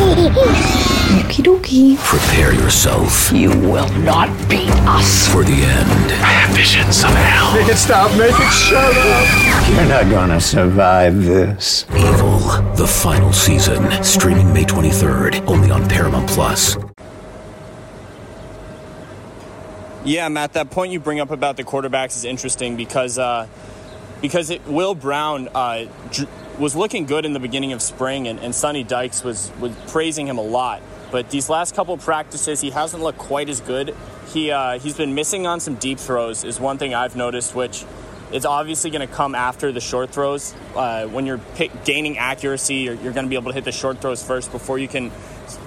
Okie 1.25 1.43
dokie. 1.43 1.97
Prepare 1.97 2.53
yourself. 2.53 3.31
You 3.31 3.49
will 3.49 3.89
not 3.99 4.29
beat 4.49 4.69
us. 4.87 5.27
For 5.31 5.43
the 5.43 5.53
end. 5.53 6.11
I 6.11 6.31
have 6.43 6.55
visions 6.55 7.03
of 7.03 7.09
hell. 7.11 7.53
Make 7.55 7.69
it 7.69 7.77
stop, 7.77 8.11
make 8.17 8.33
it 8.37 8.51
shut 8.51 8.95
up. 8.95 9.69
You're 9.75 9.85
not 9.87 10.11
gonna 10.11 10.39
survive 10.39 11.23
this. 11.23 11.85
Evil, 11.95 12.39
the 12.75 12.87
final 12.87 13.33
season. 13.33 13.91
Streaming 14.03 14.53
May 14.53 14.63
23rd, 14.65 15.47
only 15.47 15.71
on 15.71 15.87
Paramount 15.89 16.27
Plus. 16.29 16.77
Yeah, 20.03 20.29
Matt, 20.29 20.53
that 20.53 20.69
point 20.69 20.91
you 20.91 20.99
bring 20.99 21.19
up 21.19 21.31
about 21.31 21.57
the 21.57 21.63
quarterbacks 21.63 22.15
is 22.15 22.25
interesting 22.25 22.75
because 22.75 23.17
uh, 23.17 23.47
because 24.21 24.49
it, 24.51 24.65
Will 24.67 24.93
Brown 24.93 25.49
uh, 25.55 25.85
dr- 26.11 26.29
was 26.59 26.75
looking 26.75 27.05
good 27.05 27.25
in 27.25 27.33
the 27.33 27.39
beginning 27.39 27.73
of 27.73 27.81
spring, 27.81 28.27
and, 28.27 28.39
and 28.39 28.53
Sonny 28.53 28.83
Dykes 28.83 29.23
was, 29.23 29.51
was 29.59 29.71
praising 29.87 30.27
him 30.27 30.37
a 30.37 30.41
lot. 30.41 30.81
But 31.11 31.29
these 31.29 31.49
last 31.49 31.75
couple 31.75 31.97
practices, 31.97 32.61
he 32.61 32.71
hasn't 32.71 33.01
looked 33.01 33.19
quite 33.19 33.49
as 33.49 33.61
good. 33.61 33.95
He 34.33 34.51
uh, 34.51 34.79
he's 34.79 34.95
been 34.95 35.15
missing 35.15 35.45
on 35.47 35.59
some 35.59 35.75
deep 35.75 35.99
throws, 35.99 36.43
is 36.43 36.59
one 36.59 36.77
thing 36.77 36.93
I've 36.93 37.15
noticed, 37.15 37.55
which 37.55 37.85
is 38.31 38.45
obviously 38.45 38.89
going 38.89 39.07
to 39.07 39.13
come 39.13 39.35
after 39.35 39.71
the 39.71 39.79
short 39.79 40.09
throws. 40.09 40.53
Uh, 40.75 41.07
when 41.07 41.25
you're 41.25 41.39
gaining 41.83 42.17
accuracy, 42.17 42.75
you're, 42.75 42.95
you're 42.95 43.13
going 43.13 43.25
to 43.25 43.29
be 43.29 43.35
able 43.35 43.51
to 43.51 43.55
hit 43.55 43.63
the 43.63 43.71
short 43.71 44.01
throws 44.01 44.23
first 44.23 44.51
before 44.51 44.79
you 44.79 44.87
can 44.87 45.11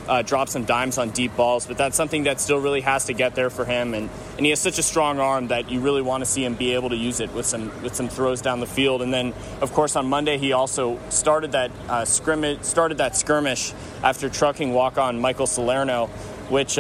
uh, 0.09 0.23
drop 0.23 0.49
some 0.49 0.65
dimes 0.65 0.99
on 0.99 1.11
deep 1.11 1.37
balls. 1.37 1.67
But 1.67 1.79
that's 1.79 1.97
something 1.97 2.25
that 2.25 2.41
still 2.41 2.59
really 2.59 2.81
has 2.81 3.07
to 3.07 3.13
get 3.13 3.35
there 3.35 3.51
for 3.51 3.65
him, 3.65 3.95
and, 3.95 4.11
and 4.37 4.45
he 4.45 4.51
has 4.51 4.61
such 4.61 4.79
a 4.79 4.83
strong 4.83 5.21
arm 5.21 5.49
that 5.49 5.71
you 5.71 5.81
really 5.81 6.03
want 6.03 6.23
to 6.23 6.27
see 6.27 6.45
him 6.45 6.55
be 6.55 6.75
able 6.75 6.91
to 6.91 6.97
use 6.97 7.21
it 7.21 7.33
with 7.33 7.47
some 7.47 7.71
with 7.83 7.95
some 7.95 8.09
throws 8.09 8.41
down 8.41 8.61
the 8.61 8.67
field. 8.67 9.03
And 9.03 9.13
then, 9.13 9.35
of 9.61 9.73
course, 9.73 9.97
on 9.97 10.07
Monday 10.07 10.39
he 10.39 10.53
also 10.53 10.99
started 11.11 11.53
that 11.53 11.71
uh, 11.89 12.05
scrimmage 12.05 12.63
started 12.63 12.99
that 12.99 13.17
skirmish 13.17 13.73
after 14.03 14.29
trucking 14.29 14.73
walk 14.73 14.99
on 14.99 15.21
Michael 15.21 15.47
Salerno, 15.47 16.07
which. 16.49 16.79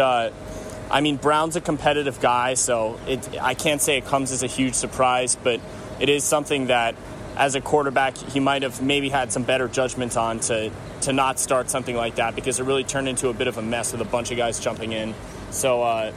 I 0.90 1.00
mean, 1.00 1.16
Brown's 1.16 1.57
a 1.57 1.61
competitive 1.61 2.21
guy, 2.21 2.54
so 2.54 2.99
it, 3.07 3.40
I 3.40 3.54
can't 3.54 3.80
say 3.80 3.99
it 3.99 4.07
comes 4.07 4.33
as 4.33 4.42
a 4.42 4.47
huge 4.47 4.75
surprise, 4.75 5.37
but 5.37 5.61
it 6.00 6.09
is 6.09 6.25
something 6.25 6.68
that, 6.68 6.95
as 7.37 7.54
a 7.54 7.61
quarterback, 7.61 8.16
he 8.16 8.40
might 8.40 8.62
have 8.62 8.83
maybe 8.83 9.11
had 9.11 9.30
some 9.33 9.42
better 9.42 9.68
judgment 9.68 10.16
on 10.16 10.40
to, 10.40 10.71
to 11.02 11.12
not 11.12 11.38
start 11.38 11.71
something 11.71 11.95
like 11.95 12.16
that 12.16 12.35
because 12.35 12.59
it 12.59 12.64
really 12.64 12.85
turned 12.85 13.09
into 13.09 13.28
a 13.28 13.35
bit 13.35 13.47
of 13.47 13.59
a 13.59 13.62
mess 13.62 13.92
with 13.92 14.00
a 14.00 14.04
bunch 14.04 14.30
of 14.30 14.37
guys 14.37 14.59
jumping 14.59 14.92
in. 14.92 15.14
So, 15.50 15.83
uh, 15.83 16.12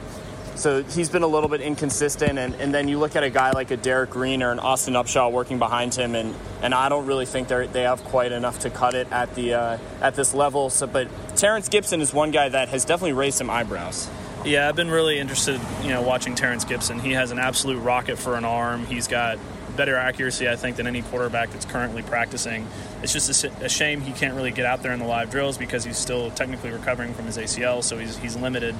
so 0.54 0.82
he's 0.82 1.08
been 1.08 1.22
a 1.22 1.28
little 1.28 1.48
bit 1.48 1.60
inconsistent, 1.60 2.38
and, 2.38 2.54
and 2.54 2.74
then 2.74 2.88
you 2.88 2.98
look 2.98 3.14
at 3.14 3.22
a 3.22 3.30
guy 3.30 3.52
like 3.52 3.70
a 3.70 3.76
Derek 3.76 4.10
Green 4.10 4.42
or 4.42 4.52
an 4.52 4.58
Austin 4.58 4.94
Upshaw 4.94 5.30
working 5.30 5.58
behind 5.58 5.94
him, 5.94 6.14
and, 6.14 6.34
and 6.60 6.74
I 6.74 6.88
don't 6.88 7.06
really 7.06 7.26
think 7.26 7.48
they 7.48 7.66
they 7.66 7.82
have 7.82 8.04
quite 8.04 8.32
enough 8.32 8.60
to 8.60 8.70
cut 8.70 8.94
it 8.94 9.10
at 9.10 9.34
the 9.34 9.54
uh, 9.54 9.78
at 10.00 10.14
this 10.14 10.34
level. 10.34 10.70
So, 10.70 10.86
but 10.86 11.08
Terrence 11.36 11.68
Gibson 11.68 12.00
is 12.00 12.12
one 12.12 12.32
guy 12.32 12.48
that 12.48 12.68
has 12.68 12.84
definitely 12.84 13.14
raised 13.14 13.38
some 13.38 13.48
eyebrows. 13.48 14.08
Yeah, 14.44 14.68
I've 14.68 14.74
been 14.74 14.90
really 14.90 15.20
interested, 15.20 15.60
you 15.82 15.90
know, 15.90 16.02
watching 16.02 16.34
Terrence 16.34 16.64
Gibson. 16.64 16.98
He 16.98 17.12
has 17.12 17.30
an 17.30 17.38
absolute 17.38 17.78
rocket 17.78 18.18
for 18.18 18.36
an 18.36 18.44
arm. 18.44 18.86
He's 18.86 19.06
got 19.06 19.38
better 19.76 19.96
accuracy, 19.96 20.48
I 20.48 20.56
think, 20.56 20.76
than 20.76 20.88
any 20.88 21.02
quarterback 21.02 21.50
that's 21.50 21.64
currently 21.64 22.02
practicing. 22.02 22.66
It's 23.02 23.12
just 23.12 23.44
a, 23.44 23.64
a, 23.64 23.68
shame 23.68 24.00
he 24.00 24.12
can't 24.12 24.34
really 24.34 24.50
get 24.50 24.66
out 24.66 24.82
there 24.82 24.92
in 24.92 24.98
the 24.98 25.06
live 25.06 25.30
drills 25.30 25.58
because 25.58 25.84
he's 25.84 25.96
still 25.96 26.30
technically 26.32 26.70
recovering 26.70 27.14
from 27.14 27.26
his 27.26 27.38
ACL, 27.38 27.84
so 27.84 27.98
he's, 27.98 28.16
he's 28.18 28.36
limited. 28.36 28.74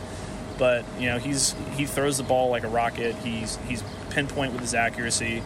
But 0.59 0.85
you 0.99 1.09
know, 1.09 1.19
he's 1.19 1.55
he 1.77 1.87
throws 1.87 2.19
the 2.19 2.25
ball 2.25 2.51
like 2.51 2.65
a 2.65 2.69
rocket. 2.69 3.15
He's 3.17 3.57
he's 3.69 3.83
pinpoint 4.11 4.53
with 4.53 4.61
his 4.61 4.75
accuracy, 4.75 5.43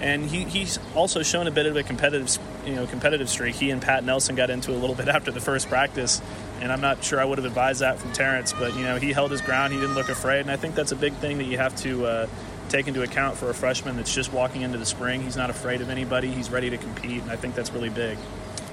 and 0.00 0.24
he, 0.24 0.44
he's 0.44 0.78
also 0.94 1.22
shown 1.22 1.46
a 1.46 1.50
bit 1.50 1.66
of 1.66 1.76
a 1.76 1.82
competitive 1.82 2.38
you 2.64 2.74
know 2.74 2.86
competitive 2.86 3.28
streak. 3.28 3.56
He 3.56 3.70
and 3.70 3.82
Pat 3.82 4.04
Nelson 4.04 4.36
got 4.36 4.50
into 4.50 4.70
a 4.70 4.78
little 4.78 4.94
bit 4.94 5.08
after 5.16 5.32
the 5.32 5.40
first 5.40 5.68
practice, 5.68 6.22
and 6.60 6.72
I'm 6.72 6.80
not 6.80 7.02
sure 7.02 7.20
I 7.20 7.24
would 7.24 7.38
have 7.38 7.44
advised 7.44 7.80
that 7.80 7.98
from 7.98 8.12
Terrence, 8.12 8.52
but 8.52 8.74
you 8.76 8.82
know 8.82 8.96
he 8.96 9.12
held 9.12 9.30
his 9.30 9.40
ground. 9.40 9.72
He 9.72 9.80
didn't 9.80 9.94
look 9.94 10.08
afraid, 10.08 10.40
and 10.40 10.50
I 10.50 10.56
think 10.56 10.74
that's 10.74 10.92
a 10.92 10.96
big 10.96 11.14
thing 11.14 11.38
that 11.38 11.44
you 11.44 11.58
have 11.58 11.74
to. 11.76 12.06
Uh, 12.06 12.26
take 12.68 12.88
into 12.88 13.02
account 13.02 13.36
for 13.36 13.50
a 13.50 13.54
freshman 13.54 13.96
that's 13.96 14.12
just 14.12 14.32
walking 14.32 14.62
into 14.62 14.78
the 14.78 14.86
spring. 14.86 15.22
He's 15.22 15.36
not 15.36 15.50
afraid 15.50 15.80
of 15.80 15.90
anybody. 15.90 16.28
He's 16.28 16.50
ready 16.50 16.70
to 16.70 16.78
compete, 16.78 17.22
and 17.22 17.30
I 17.30 17.36
think 17.36 17.54
that's 17.54 17.70
really 17.70 17.90
big. 17.90 18.18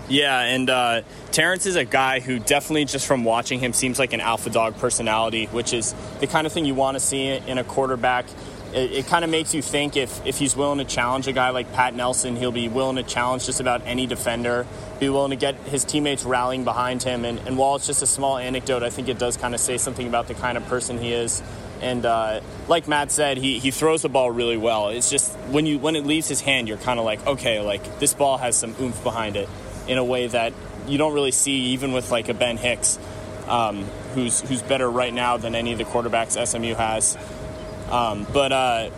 Yeah, 0.10 0.40
and 0.42 0.70
uh, 0.70 1.02
Terrence 1.32 1.66
is 1.66 1.76
a 1.76 1.86
guy 1.86 2.20
who 2.20 2.40
definitely, 2.40 2.86
just 2.86 3.06
from 3.06 3.24
watching 3.24 3.60
him, 3.60 3.72
seems 3.72 3.98
like 3.98 4.14
an 4.14 4.20
alpha 4.20 4.50
dog 4.50 4.78
personality, 4.78 5.46
which 5.48 5.72
is 5.72 5.96
the 6.20 6.28
kind 6.28 6.46
of 6.46 6.52
thing 6.52 6.66
you 6.66 6.76
want 6.76 6.96
to 6.96 7.00
see 7.00 7.28
in 7.28 7.58
a 7.58 7.64
quarterback. 7.64 8.26
It, 8.74 8.92
it 8.92 9.08
kind 9.08 9.24
of 9.24 9.30
makes 9.30 9.54
you 9.54 9.62
think 9.62 9.98
if, 9.98 10.26
if 10.26 10.38
he's 10.38 10.56
willing 10.56 10.80
to 10.80 10.86
challenge 10.86 11.28
a 11.28 11.34
guy 11.34 11.50
like 11.50 11.72
Pat 11.74 11.94
Nelson, 11.94 12.36
he'll 12.36 12.52
be 12.52 12.70
willing 12.70 12.96
to 12.96 13.04
challenge 13.04 13.46
just 13.46 13.60
about 13.60 13.82
any 13.86 14.08
defender, 14.08 14.66
be 15.00 15.10
willing 15.10 15.32
to 15.32 15.36
get 15.36 15.56
his 15.56 15.84
teammates 15.84 16.24
rallying 16.24 16.64
behind 16.64 17.04
him. 17.04 17.26
And, 17.26 17.40
and 17.40 17.58
while 17.58 17.76
it's 17.76 17.88
just 17.88 18.02
a 18.02 18.08
small 18.08 18.38
anecdote, 18.38 18.84
I 18.84 18.90
think 18.90 19.10
it 19.10 19.20
does 19.20 19.38
kind 19.38 19.54
of 19.54 19.60
say 19.60 19.78
something 19.78 20.08
about 20.08 20.28
the 20.28 20.36
kind 20.36 20.58
of 20.58 20.66
person 20.68 20.98
he 20.98 21.14
is. 21.14 21.42
And 21.82 22.06
uh, 22.06 22.42
like 22.68 22.88
Matt 22.88 23.12
said, 23.12 23.38
he, 23.38 23.60
he 23.60 23.72
throws 23.72 24.04
the 24.04 24.10
ball 24.10 24.30
really 24.30 24.58
well. 24.58 24.90
It's 24.90 25.10
just 25.10 25.36
when 25.50 25.66
you 25.66 25.80
when 25.80 25.96
it 25.96 26.06
leaves 26.06 26.28
his 26.28 26.40
hand, 26.40 26.68
you're 26.68 26.78
kind 26.78 27.00
of 27.00 27.06
like, 27.06 27.26
okay, 27.26 27.60
like 27.60 28.00
this 28.00 28.14
ball 28.14 28.38
has 28.38 28.56
some 28.56 28.76
oomph 28.80 29.04
behind 29.04 29.36
it 29.36 29.50
in 29.88 29.98
a 29.98 30.04
way 30.04 30.28
that 30.28 30.54
you 30.88 31.00
don't 31.00 31.14
really 31.14 31.32
see 31.32 31.72
even 31.72 31.92
with 31.92 32.12
like 32.12 32.30
a 32.30 32.36
Ben 32.36 32.58
Hicks, 32.58 33.00
um, 33.48 33.84
who's 34.14 34.42
who's 34.42 34.62
better 34.62 34.90
right 34.90 35.14
now 35.14 35.38
than 35.38 35.56
any 35.56 35.72
of 35.72 35.80
the 35.80 35.84
quarterbacks 35.84 36.38
SMU 36.48 36.76
has. 36.76 37.18
Um, 37.92 38.26
but 38.34 38.52
uh, 38.52 38.90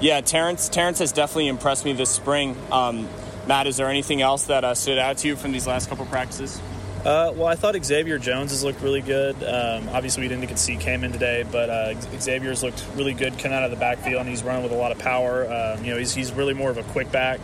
yeah, 0.00 0.20
Terrence 0.20 0.68
Terrence 0.68 0.98
has 0.98 1.12
definitely 1.12 1.48
impressed 1.48 1.84
me 1.84 1.92
this 1.92 2.10
spring. 2.10 2.56
Um, 2.70 3.08
Matt, 3.46 3.66
is 3.66 3.76
there 3.76 3.88
anything 3.88 4.22
else 4.22 4.44
that 4.44 4.64
uh, 4.64 4.74
stood 4.74 4.98
out 4.98 5.18
to 5.18 5.28
you 5.28 5.36
from 5.36 5.52
these 5.52 5.66
last 5.66 5.88
couple 5.88 6.06
practices? 6.06 6.60
Uh, 7.04 7.32
well, 7.36 7.46
I 7.46 7.54
thought 7.54 7.76
Xavier 7.84 8.18
Jones 8.18 8.50
has 8.50 8.64
looked 8.64 8.80
really 8.80 9.02
good. 9.02 9.36
Um, 9.44 9.90
obviously, 9.90 10.22
we 10.22 10.28
didn't 10.28 10.40
get 10.40 10.50
to 10.50 10.56
see 10.56 10.76
Kamen 10.76 11.12
today, 11.12 11.44
but 11.50 11.68
uh, 11.68 12.00
Xavier's 12.18 12.62
looked 12.62 12.82
really 12.94 13.12
good 13.12 13.38
coming 13.38 13.58
out 13.58 13.64
of 13.64 13.70
the 13.70 13.76
backfield, 13.76 14.20
and 14.22 14.28
he's 14.28 14.42
running 14.42 14.62
with 14.62 14.72
a 14.72 14.76
lot 14.76 14.90
of 14.90 14.98
power. 14.98 15.44
Um, 15.44 15.84
you 15.84 15.90
know, 15.90 15.98
he's, 15.98 16.14
he's 16.14 16.32
really 16.32 16.54
more 16.54 16.70
of 16.70 16.78
a 16.78 16.82
quick 16.84 17.12
back 17.12 17.40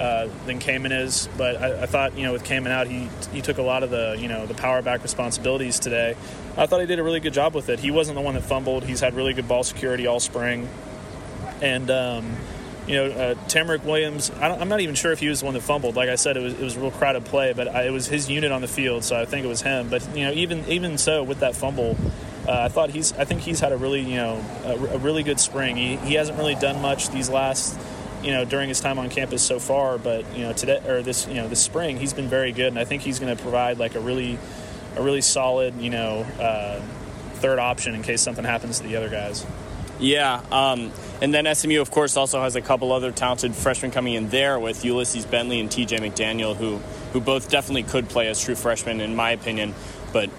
uh, 0.00 0.28
than 0.46 0.58
Kamen 0.58 0.98
is. 0.98 1.28
But 1.36 1.56
I, 1.56 1.82
I, 1.82 1.86
thought, 1.86 2.16
you 2.16 2.24
know, 2.24 2.32
with 2.32 2.44
Kamen 2.44 2.70
out, 2.70 2.86
he 2.86 3.08
he 3.32 3.42
took 3.42 3.58
a 3.58 3.62
lot 3.62 3.82
of 3.82 3.90
the 3.90 4.16
you 4.18 4.28
know 4.28 4.46
the 4.46 4.54
power 4.54 4.82
back 4.82 5.02
responsibilities 5.02 5.78
today. 5.78 6.16
I 6.56 6.66
thought 6.66 6.80
he 6.80 6.86
did 6.86 6.98
a 6.98 7.02
really 7.02 7.20
good 7.20 7.34
job 7.34 7.54
with 7.54 7.68
it. 7.68 7.78
He 7.78 7.90
wasn't 7.90 8.16
the 8.16 8.22
one 8.22 8.34
that 8.34 8.42
fumbled. 8.42 8.84
He's 8.84 9.00
had 9.00 9.14
really 9.14 9.34
good 9.34 9.46
ball 9.46 9.62
security 9.62 10.06
all 10.06 10.20
spring, 10.20 10.68
and. 11.60 11.90
Um, 11.90 12.36
you 12.86 12.96
know, 12.96 13.06
uh, 13.06 13.34
Tamarick 13.46 13.84
Williams. 13.84 14.32
I 14.40 14.48
am 14.48 14.68
not 14.68 14.80
even 14.80 14.96
sure 14.96 15.12
if 15.12 15.20
he 15.20 15.28
was 15.28 15.40
the 15.40 15.44
one 15.44 15.54
that 15.54 15.60
fumbled. 15.60 15.94
Like 15.94 16.08
I 16.08 16.16
said, 16.16 16.36
it 16.36 16.42
was 16.42 16.54
it 16.54 16.60
was 16.60 16.76
a 16.76 16.80
real 16.80 16.90
crowded 16.90 17.24
play, 17.24 17.52
but 17.52 17.68
I, 17.68 17.84
it 17.84 17.90
was 17.90 18.08
his 18.08 18.28
unit 18.28 18.50
on 18.50 18.62
the 18.62 18.68
field, 18.68 19.04
so 19.04 19.20
I 19.20 19.26
think 19.26 19.44
it 19.44 19.48
was 19.48 19.62
him. 19.62 19.88
But 19.88 20.04
you 20.16 20.24
know, 20.24 20.32
even 20.32 20.64
even 20.66 20.98
so, 20.98 21.22
with 21.22 21.40
that 21.40 21.54
fumble, 21.54 21.96
uh, 22.48 22.52
I 22.52 22.68
thought 22.68 22.90
he's. 22.90 23.12
I 23.12 23.24
think 23.24 23.42
he's 23.42 23.60
had 23.60 23.70
a 23.70 23.76
really 23.76 24.00
you 24.00 24.16
know 24.16 24.44
a, 24.64 24.72
a, 24.72 24.98
really 24.98 25.22
good 25.22 25.38
spring. 25.38 25.76
He 25.76 25.96
he 25.96 26.14
hasn't 26.14 26.36
really 26.36 26.56
done 26.56 26.82
much 26.82 27.10
these 27.10 27.30
last. 27.30 27.78
You 28.22 28.32
know, 28.32 28.44
during 28.44 28.68
his 28.68 28.80
time 28.80 28.98
on 28.98 29.08
campus 29.08 29.42
so 29.42 29.58
far, 29.58 29.98
but 29.98 30.24
you 30.36 30.42
know, 30.42 30.52
today 30.52 30.80
or 30.86 31.02
this, 31.02 31.26
you 31.26 31.34
know, 31.34 31.48
this 31.48 31.60
spring, 31.60 31.96
he's 31.96 32.12
been 32.12 32.28
very 32.28 32.52
good, 32.52 32.68
and 32.68 32.78
I 32.78 32.84
think 32.84 33.02
he's 33.02 33.18
going 33.18 33.34
to 33.34 33.42
provide 33.42 33.78
like 33.78 33.94
a 33.94 34.00
really, 34.00 34.38
a 34.96 35.02
really 35.02 35.22
solid, 35.22 35.74
you 35.80 35.90
know, 35.90 36.20
uh, 36.38 36.80
third 37.34 37.58
option 37.58 37.94
in 37.94 38.02
case 38.02 38.20
something 38.20 38.44
happens 38.44 38.80
to 38.80 38.86
the 38.86 38.96
other 38.96 39.08
guys. 39.08 39.46
Yeah, 39.98 40.42
um, 40.50 40.92
and 41.20 41.32
then 41.32 41.52
SMU, 41.54 41.80
of 41.80 41.90
course, 41.90 42.16
also 42.16 42.40
has 42.40 42.56
a 42.56 42.62
couple 42.62 42.92
other 42.92 43.12
talented 43.12 43.54
freshmen 43.54 43.90
coming 43.90 44.14
in 44.14 44.30
there 44.30 44.58
with 44.58 44.84
Ulysses 44.84 45.26
Bentley 45.26 45.60
and 45.60 45.68
TJ 45.68 45.98
McDaniel, 46.00 46.56
who 46.56 46.78
who 47.12 47.20
both 47.20 47.50
definitely 47.50 47.82
could 47.82 48.08
play 48.08 48.28
as 48.28 48.42
true 48.42 48.54
freshmen, 48.54 49.00
in 49.00 49.14
my 49.14 49.30
opinion. 49.30 49.74
But 50.12 50.30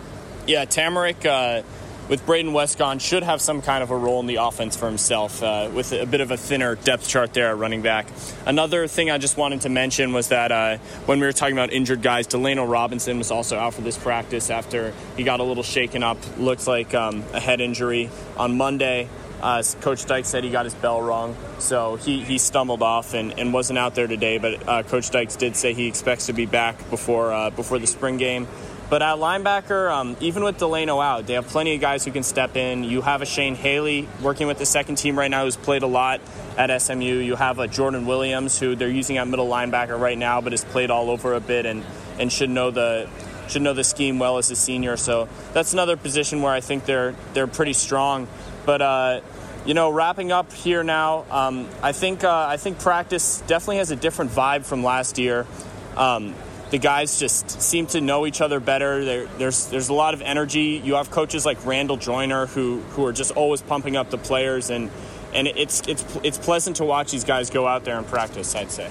yeah, 0.47 0.65
Tamarick. 0.65 1.25
Uh, 1.25 1.63
with 2.09 2.25
Braden 2.25 2.53
West 2.53 2.77
gone, 2.77 2.99
should 2.99 3.23
have 3.23 3.41
some 3.41 3.61
kind 3.61 3.83
of 3.83 3.91
a 3.91 3.97
role 3.97 4.19
in 4.19 4.27
the 4.27 4.35
offense 4.35 4.75
for 4.75 4.87
himself 4.87 5.41
uh, 5.41 5.69
with 5.73 5.93
a 5.93 6.05
bit 6.05 6.21
of 6.21 6.31
a 6.31 6.37
thinner 6.37 6.75
depth 6.75 7.07
chart 7.07 7.33
there 7.33 7.49
at 7.49 7.57
running 7.57 7.81
back. 7.81 8.07
Another 8.45 8.87
thing 8.87 9.09
I 9.09 9.17
just 9.17 9.37
wanted 9.37 9.61
to 9.61 9.69
mention 9.69 10.13
was 10.13 10.29
that 10.29 10.51
uh, 10.51 10.77
when 11.05 11.19
we 11.19 11.25
were 11.25 11.33
talking 11.33 11.55
about 11.57 11.71
injured 11.71 12.01
guys, 12.01 12.27
Delano 12.27 12.65
Robinson 12.65 13.17
was 13.17 13.31
also 13.31 13.57
out 13.57 13.73
for 13.73 13.81
this 13.81 13.97
practice 13.97 14.49
after 14.49 14.93
he 15.17 15.23
got 15.23 15.39
a 15.39 15.43
little 15.43 15.63
shaken 15.63 16.03
up. 16.03 16.17
Looks 16.37 16.67
like 16.67 16.93
um, 16.93 17.23
a 17.33 17.39
head 17.39 17.61
injury 17.61 18.09
on 18.37 18.57
Monday. 18.57 19.07
Uh, 19.41 19.63
Coach 19.81 20.05
Dyke 20.05 20.25
said 20.25 20.43
he 20.43 20.51
got 20.51 20.65
his 20.65 20.75
bell 20.75 21.01
wrong, 21.01 21.35
so 21.57 21.95
he, 21.95 22.23
he 22.23 22.37
stumbled 22.37 22.83
off 22.83 23.15
and, 23.15 23.39
and 23.39 23.51
wasn't 23.51 23.79
out 23.79 23.95
there 23.95 24.05
today. 24.05 24.37
But 24.37 24.67
uh, 24.67 24.83
Coach 24.83 25.09
Dykes 25.09 25.35
did 25.35 25.55
say 25.55 25.73
he 25.73 25.87
expects 25.87 26.27
to 26.27 26.33
be 26.33 26.45
back 26.45 26.77
before 26.91 27.33
uh, 27.33 27.49
before 27.49 27.79
the 27.79 27.87
spring 27.87 28.17
game. 28.17 28.47
But 28.91 29.01
at 29.01 29.19
linebacker, 29.19 29.89
um, 29.89 30.17
even 30.19 30.43
with 30.43 30.57
Delano 30.57 30.99
out, 30.99 31.25
they 31.25 31.35
have 31.35 31.47
plenty 31.47 31.73
of 31.75 31.79
guys 31.79 32.03
who 32.03 32.11
can 32.11 32.23
step 32.23 32.57
in. 32.57 32.83
You 32.83 32.99
have 32.99 33.21
a 33.21 33.25
Shane 33.25 33.55
Haley 33.55 34.09
working 34.21 34.47
with 34.47 34.57
the 34.57 34.65
second 34.65 34.95
team 34.95 35.17
right 35.17 35.31
now 35.31 35.45
who's 35.45 35.55
played 35.55 35.83
a 35.83 35.87
lot 35.87 36.19
at 36.57 36.77
SMU. 36.81 37.05
You 37.05 37.37
have 37.37 37.59
a 37.59 37.69
Jordan 37.69 38.05
Williams 38.05 38.59
who 38.59 38.75
they're 38.75 38.89
using 38.89 39.17
at 39.17 39.29
middle 39.29 39.47
linebacker 39.47 39.97
right 39.97 40.17
now, 40.17 40.41
but 40.41 40.51
has 40.51 40.65
played 40.65 40.91
all 40.91 41.09
over 41.09 41.35
a 41.35 41.39
bit 41.39 41.65
and, 41.65 41.85
and 42.19 42.29
should 42.33 42.49
know 42.49 42.69
the 42.69 43.07
should 43.47 43.61
know 43.61 43.73
the 43.73 43.85
scheme 43.85 44.19
well 44.19 44.37
as 44.37 44.51
a 44.51 44.57
senior. 44.57 44.97
So 44.97 45.29
that's 45.53 45.71
another 45.71 45.95
position 45.95 46.41
where 46.41 46.51
I 46.51 46.59
think 46.59 46.83
they're 46.83 47.15
they're 47.33 47.47
pretty 47.47 47.73
strong. 47.73 48.27
But 48.65 48.81
uh, 48.81 49.21
you 49.65 49.73
know, 49.73 49.89
wrapping 49.89 50.33
up 50.33 50.51
here 50.51 50.83
now, 50.83 51.23
um, 51.31 51.69
I 51.81 51.93
think 51.93 52.25
uh, 52.25 52.45
I 52.45 52.57
think 52.57 52.79
practice 52.79 53.41
definitely 53.47 53.77
has 53.77 53.91
a 53.91 53.95
different 53.95 54.31
vibe 54.31 54.65
from 54.65 54.83
last 54.83 55.17
year. 55.17 55.47
Um, 55.95 56.35
the 56.71 56.77
guys 56.77 57.19
just 57.19 57.61
seem 57.61 57.85
to 57.87 58.01
know 58.01 58.25
each 58.25 58.41
other 58.41 58.59
better. 58.59 59.03
There, 59.03 59.25
there's 59.37 59.67
there's 59.67 59.89
a 59.89 59.93
lot 59.93 60.13
of 60.13 60.21
energy. 60.21 60.81
You 60.83 60.95
have 60.95 61.11
coaches 61.11 61.45
like 61.45 61.65
Randall 61.65 61.97
Joyner 61.97 62.47
who 62.47 62.79
who 62.91 63.05
are 63.05 63.13
just 63.13 63.31
always 63.31 63.61
pumping 63.61 63.97
up 63.97 64.09
the 64.09 64.17
players, 64.17 64.69
and 64.69 64.89
and 65.33 65.47
it's 65.47 65.85
it's 65.87 66.03
it's 66.23 66.37
pleasant 66.37 66.77
to 66.77 66.85
watch 66.85 67.11
these 67.11 67.25
guys 67.25 67.49
go 67.49 67.67
out 67.67 67.83
there 67.83 67.97
and 67.97 68.07
practice. 68.07 68.55
I'd 68.55 68.71
say. 68.71 68.89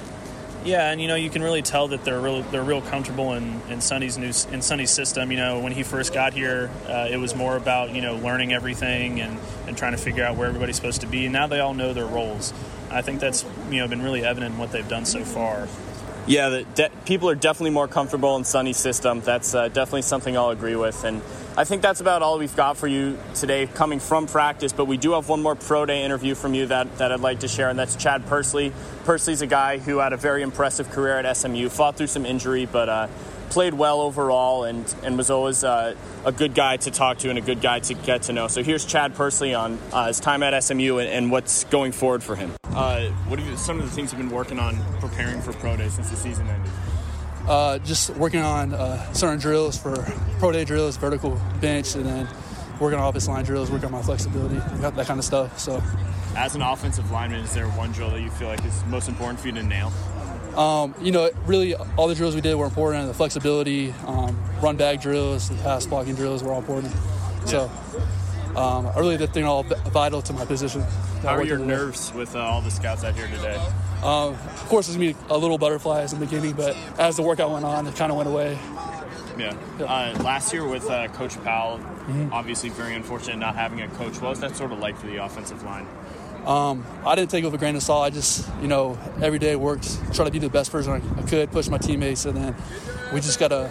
Yeah, 0.62 0.90
and 0.90 1.00
you 1.00 1.08
know 1.08 1.14
you 1.14 1.30
can 1.30 1.42
really 1.42 1.62
tell 1.62 1.88
that 1.88 2.04
they're 2.04 2.20
real 2.20 2.42
they're 2.42 2.62
real 2.62 2.82
comfortable 2.82 3.32
in, 3.32 3.62
in 3.70 3.80
Sonny's 3.80 4.18
new 4.18 4.32
in 4.52 4.60
Sonny's 4.60 4.90
system. 4.90 5.30
You 5.30 5.38
know 5.38 5.60
when 5.60 5.72
he 5.72 5.82
first 5.82 6.12
got 6.12 6.34
here, 6.34 6.70
uh, 6.86 7.08
it 7.10 7.16
was 7.16 7.34
more 7.34 7.56
about 7.56 7.94
you 7.94 8.02
know 8.02 8.16
learning 8.16 8.52
everything 8.52 9.22
and, 9.22 9.38
and 9.66 9.76
trying 9.78 9.92
to 9.92 9.98
figure 9.98 10.22
out 10.22 10.36
where 10.36 10.48
everybody's 10.48 10.76
supposed 10.76 11.00
to 11.00 11.06
be. 11.06 11.24
And 11.24 11.32
now 11.32 11.46
they 11.46 11.60
all 11.60 11.72
know 11.72 11.94
their 11.94 12.04
roles. 12.04 12.52
I 12.90 13.00
think 13.00 13.20
that's 13.20 13.46
you 13.70 13.78
know 13.78 13.88
been 13.88 14.02
really 14.02 14.22
evident 14.22 14.52
in 14.52 14.58
what 14.58 14.70
they've 14.70 14.86
done 14.86 15.06
so 15.06 15.24
far. 15.24 15.66
Yeah, 16.30 16.48
the 16.48 16.62
de- 16.62 16.90
people 17.06 17.28
are 17.28 17.34
definitely 17.34 17.70
more 17.72 17.88
comfortable 17.88 18.36
in 18.36 18.44
Sonny's 18.44 18.76
system. 18.76 19.20
That's 19.20 19.52
uh, 19.52 19.66
definitely 19.66 20.02
something 20.02 20.36
I'll 20.36 20.50
agree 20.50 20.76
with. 20.76 21.02
And 21.02 21.22
I 21.56 21.64
think 21.64 21.82
that's 21.82 22.00
about 22.00 22.22
all 22.22 22.38
we've 22.38 22.54
got 22.54 22.76
for 22.76 22.86
you 22.86 23.18
today 23.34 23.66
coming 23.66 23.98
from 23.98 24.28
practice, 24.28 24.72
but 24.72 24.84
we 24.84 24.96
do 24.96 25.14
have 25.14 25.28
one 25.28 25.42
more 25.42 25.56
pro 25.56 25.86
day 25.86 26.04
interview 26.04 26.36
from 26.36 26.54
you 26.54 26.66
that, 26.66 26.98
that 26.98 27.10
I'd 27.10 27.18
like 27.18 27.40
to 27.40 27.48
share, 27.48 27.68
and 27.68 27.76
that's 27.76 27.96
Chad 27.96 28.26
Persley. 28.26 28.70
Persley's 29.04 29.42
a 29.42 29.48
guy 29.48 29.78
who 29.78 29.98
had 29.98 30.12
a 30.12 30.16
very 30.16 30.42
impressive 30.42 30.88
career 30.90 31.18
at 31.18 31.36
SMU, 31.36 31.68
fought 31.68 31.96
through 31.96 32.06
some 32.06 32.24
injury, 32.24 32.64
but 32.64 32.88
uh, 32.88 33.08
played 33.50 33.74
well 33.74 34.00
overall 34.00 34.64
and, 34.64 34.94
and 35.02 35.18
was 35.18 35.30
always 35.30 35.64
uh, 35.64 35.94
a 36.24 36.32
good 36.32 36.54
guy 36.54 36.76
to 36.78 36.90
talk 36.90 37.18
to 37.18 37.28
and 37.28 37.38
a 37.38 37.42
good 37.42 37.60
guy 37.60 37.80
to 37.80 37.94
get 37.94 38.22
to 38.22 38.32
know. 38.32 38.48
So 38.48 38.62
here's 38.62 38.84
Chad 38.84 39.14
Persley 39.14 39.58
on 39.58 39.78
uh, 39.92 40.06
his 40.06 40.20
time 40.20 40.42
at 40.42 40.58
SMU 40.62 40.98
and, 40.98 41.08
and, 41.08 41.30
what's 41.30 41.64
going 41.64 41.92
forward 41.92 42.22
for 42.22 42.36
him. 42.36 42.52
Uh, 42.64 43.08
what 43.28 43.38
are 43.40 43.56
some 43.56 43.78
of 43.78 43.84
the 43.84 43.90
things 43.90 44.12
you've 44.12 44.20
been 44.20 44.30
working 44.30 44.58
on 44.58 44.78
preparing 45.00 45.42
for 45.42 45.52
pro 45.54 45.76
day 45.76 45.88
since 45.88 46.10
the 46.10 46.16
season 46.16 46.46
ended? 46.46 46.70
Uh, 47.46 47.78
just 47.78 48.10
working 48.10 48.40
on 48.40 48.72
uh, 48.72 49.12
certain 49.12 49.38
drills 49.38 49.76
for 49.76 49.96
pro 50.38 50.52
day 50.52 50.64
drills, 50.64 50.96
vertical 50.96 51.40
bench, 51.60 51.94
and 51.94 52.06
then 52.06 52.28
working 52.80 52.98
on 52.98 53.08
offensive 53.08 53.32
line 53.32 53.44
drills, 53.44 53.70
working 53.70 53.86
on 53.86 53.92
my 53.92 54.02
flexibility, 54.02 54.56
that, 54.80 54.94
that 54.96 55.06
kind 55.06 55.18
of 55.18 55.24
stuff. 55.24 55.58
So, 55.58 55.82
as 56.36 56.54
an 56.54 56.62
offensive 56.62 57.10
lineman, 57.10 57.40
is 57.40 57.52
there 57.52 57.66
one 57.70 57.92
drill 57.92 58.10
that 58.10 58.20
you 58.20 58.30
feel 58.30 58.48
like 58.48 58.64
is 58.64 58.84
most 58.86 59.08
important 59.08 59.40
for 59.40 59.48
you 59.48 59.54
to 59.54 59.62
nail? 59.62 59.92
Um, 60.56 60.94
you 61.00 61.12
know, 61.12 61.30
really, 61.46 61.74
all 61.74 62.08
the 62.08 62.14
drills 62.14 62.34
we 62.34 62.40
did 62.40 62.54
were 62.54 62.66
important. 62.66 63.06
The 63.06 63.14
flexibility, 63.14 63.92
um, 64.06 64.38
run 64.60 64.76
back 64.76 65.00
drills, 65.00 65.48
the 65.48 65.56
pass 65.56 65.86
blocking 65.86 66.14
drills 66.14 66.42
were 66.42 66.52
all 66.52 66.58
important. 66.58 66.92
So, 67.46 67.70
um, 68.56 68.86
I 68.86 68.98
really 68.98 69.16
did 69.16 69.32
think 69.32 69.46
all 69.46 69.62
vital 69.62 70.22
to 70.22 70.32
my 70.32 70.44
position. 70.44 70.82
How 71.22 71.36
are 71.36 71.44
your 71.44 71.58
nerves 71.58 72.12
with 72.12 72.34
uh, 72.34 72.40
all 72.40 72.60
the 72.60 72.70
scouts 72.70 73.04
out 73.04 73.14
here 73.14 73.28
today? 73.28 73.56
Um, 74.02 74.34
of 74.34 74.66
course, 74.68 74.86
there's 74.86 74.98
me 74.98 75.14
a 75.28 75.38
little 75.38 75.58
butterflies 75.58 76.12
in 76.12 76.20
the 76.20 76.26
beginning, 76.26 76.54
but 76.54 76.76
as 76.98 77.16
the 77.16 77.22
workout 77.22 77.50
went 77.50 77.64
on, 77.64 77.86
it 77.86 77.94
kind 77.94 78.10
of 78.10 78.16
went 78.16 78.28
away. 78.28 78.58
Yeah. 79.38 79.54
Uh, 79.78 80.18
last 80.22 80.52
year 80.52 80.66
with 80.66 80.88
uh, 80.90 81.08
Coach 81.08 81.42
Powell, 81.44 81.78
mm-hmm. 81.78 82.32
obviously 82.32 82.70
very 82.70 82.94
unfortunate 82.94 83.38
not 83.38 83.54
having 83.54 83.80
a 83.82 83.88
coach. 83.88 84.20
What 84.20 84.30
was 84.30 84.40
that 84.40 84.56
sort 84.56 84.72
of 84.72 84.78
like 84.78 84.98
for 84.98 85.06
the 85.06 85.24
offensive 85.24 85.62
line? 85.62 85.86
Um, 86.46 86.84
I 87.04 87.14
didn't 87.14 87.30
take 87.30 87.42
it 87.42 87.46
with 87.46 87.54
a 87.54 87.58
grain 87.58 87.76
of 87.76 87.82
salt. 87.82 88.04
I 88.04 88.10
just, 88.10 88.48
you 88.62 88.68
know, 88.68 88.98
every 89.22 89.38
day 89.38 89.56
worked, 89.56 90.14
try 90.14 90.24
to 90.24 90.30
be 90.30 90.38
the 90.38 90.48
best 90.48 90.72
person 90.72 90.92
I 90.92 91.22
could, 91.22 91.50
push 91.52 91.68
my 91.68 91.78
teammates, 91.78 92.24
and 92.24 92.36
then 92.36 92.56
we 93.12 93.20
just 93.20 93.38
got 93.38 93.48
to. 93.48 93.70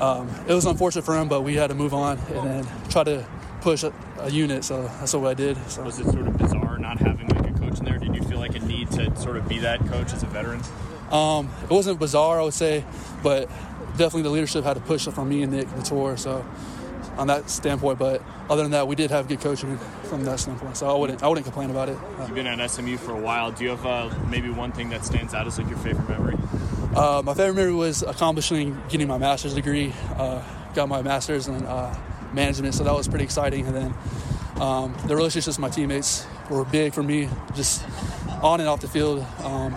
Um, 0.00 0.28
it 0.48 0.54
was 0.54 0.66
unfortunate 0.66 1.04
for 1.04 1.16
him, 1.16 1.28
but 1.28 1.42
we 1.42 1.54
had 1.54 1.68
to 1.68 1.74
move 1.74 1.94
on 1.94 2.18
and 2.18 2.46
then 2.46 2.66
try 2.88 3.04
to 3.04 3.24
push 3.60 3.84
a, 3.84 3.92
a 4.18 4.30
unit. 4.30 4.64
So 4.64 4.82
that's 4.82 5.14
what 5.14 5.28
I 5.28 5.34
did. 5.34 5.56
So. 5.70 5.84
Was 5.84 6.00
it 6.00 6.06
sort 6.06 6.26
of 6.26 6.36
bizarre 6.36 6.78
not 6.78 6.98
having 6.98 7.28
like 7.28 7.48
a 7.48 7.58
coach 7.58 7.78
in 7.78 7.84
there? 7.84 7.98
Did 7.98 8.14
you 8.14 8.22
feel 8.22 8.38
like 8.38 8.56
a 8.56 8.60
need 8.60 8.90
to 8.92 9.14
sort 9.16 9.36
of 9.36 9.48
be 9.48 9.60
that 9.60 9.78
coach 9.86 10.12
as 10.12 10.22
a 10.22 10.26
veteran? 10.26 10.60
Um, 11.12 11.50
it 11.62 11.70
wasn't 11.70 12.00
bizarre, 12.00 12.40
I 12.40 12.44
would 12.44 12.54
say, 12.54 12.84
but 13.22 13.48
definitely 13.92 14.22
the 14.22 14.30
leadership 14.30 14.64
had 14.64 14.74
to 14.74 14.80
push 14.80 15.06
it 15.06 15.12
from 15.12 15.28
me 15.28 15.42
and 15.42 15.52
Nick 15.52 15.68
the 15.70 15.82
tour. 15.82 16.16
So 16.16 16.44
on 17.16 17.26
that 17.26 17.50
standpoint, 17.50 17.98
but 17.98 18.22
other 18.48 18.62
than 18.62 18.72
that, 18.72 18.88
we 18.88 18.96
did 18.96 19.10
have 19.10 19.28
good 19.28 19.40
coaching 19.40 19.78
from 20.04 20.24
that 20.24 20.40
standpoint. 20.40 20.76
So 20.76 20.88
I 20.88 20.98
wouldn't 20.98 21.22
I 21.22 21.28
wouldn't 21.28 21.44
complain 21.44 21.70
about 21.70 21.88
it. 21.88 21.98
You've 22.20 22.34
been 22.34 22.46
at 22.46 22.70
SMU 22.70 22.96
for 22.96 23.12
a 23.12 23.20
while. 23.20 23.52
Do 23.52 23.64
you 23.64 23.70
have 23.70 23.86
uh, 23.86 24.10
maybe 24.28 24.50
one 24.50 24.72
thing 24.72 24.90
that 24.90 25.04
stands 25.04 25.34
out 25.34 25.46
as 25.46 25.58
like 25.58 25.68
your 25.68 25.78
favorite 25.78 26.08
memory? 26.08 26.36
Uh, 26.94 27.22
my 27.24 27.34
favorite 27.34 27.54
memory 27.54 27.74
was 27.74 28.02
accomplishing 28.02 28.80
getting 28.88 29.08
my 29.08 29.18
master's 29.18 29.54
degree. 29.54 29.92
Uh, 30.16 30.42
got 30.74 30.88
my 30.88 31.02
master's 31.02 31.48
in 31.48 31.64
uh, 31.64 31.96
management, 32.32 32.74
so 32.74 32.84
that 32.84 32.94
was 32.94 33.08
pretty 33.08 33.24
exciting. 33.24 33.66
And 33.66 33.74
then 33.76 33.94
um, 34.60 34.94
the 35.06 35.16
relationships 35.16 35.56
with 35.56 35.60
my 35.60 35.68
teammates 35.68 36.26
were 36.50 36.64
big 36.64 36.92
for 36.92 37.02
me, 37.02 37.28
just 37.54 37.84
on 38.42 38.60
and 38.60 38.68
off 38.68 38.80
the 38.80 38.88
field. 38.88 39.24
Um, 39.42 39.76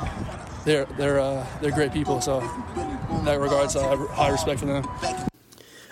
they're 0.66 0.86
they're 0.86 1.20
uh, 1.20 1.46
they're 1.62 1.72
great 1.72 1.94
people, 1.94 2.22
so 2.22 2.40
in 3.12 3.26
that 3.26 3.40
regards, 3.40 3.76
I 3.76 3.88
have 3.88 4.10
high 4.10 4.30
respect 4.30 4.60
for 4.60 4.66
them. 4.66 4.86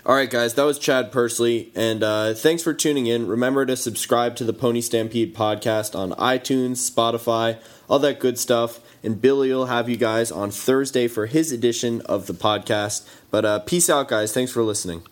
All 0.05 0.15
right, 0.15 0.29
guys, 0.29 0.55
that 0.55 0.63
was 0.63 0.79
Chad 0.79 1.13
Persley, 1.13 1.69
and 1.75 2.03
uh, 2.03 2.33
thanks 2.33 2.61
for 2.61 2.73
tuning 2.73 3.07
in. 3.07 3.25
Remember 3.25 3.65
to 3.65 3.77
subscribe 3.77 4.35
to 4.35 4.43
the 4.43 4.51
Pony 4.51 4.81
Stampede 4.81 5.33
podcast 5.33 5.97
on 5.97 6.11
iTunes, 6.11 6.91
Spotify, 6.91 7.57
all 7.87 7.99
that 7.99 8.19
good 8.19 8.37
stuff. 8.37 8.81
And 9.01 9.21
Billy 9.21 9.53
will 9.53 9.67
have 9.67 9.87
you 9.87 9.95
guys 9.95 10.29
on 10.29 10.51
Thursday 10.51 11.07
for 11.07 11.27
his 11.27 11.53
edition 11.53 12.01
of 12.01 12.27
the 12.27 12.33
podcast. 12.33 13.07
But 13.31 13.45
uh, 13.45 13.59
peace 13.59 13.89
out, 13.89 14.09
guys. 14.09 14.33
Thanks 14.33 14.51
for 14.51 14.61
listening. 14.61 15.03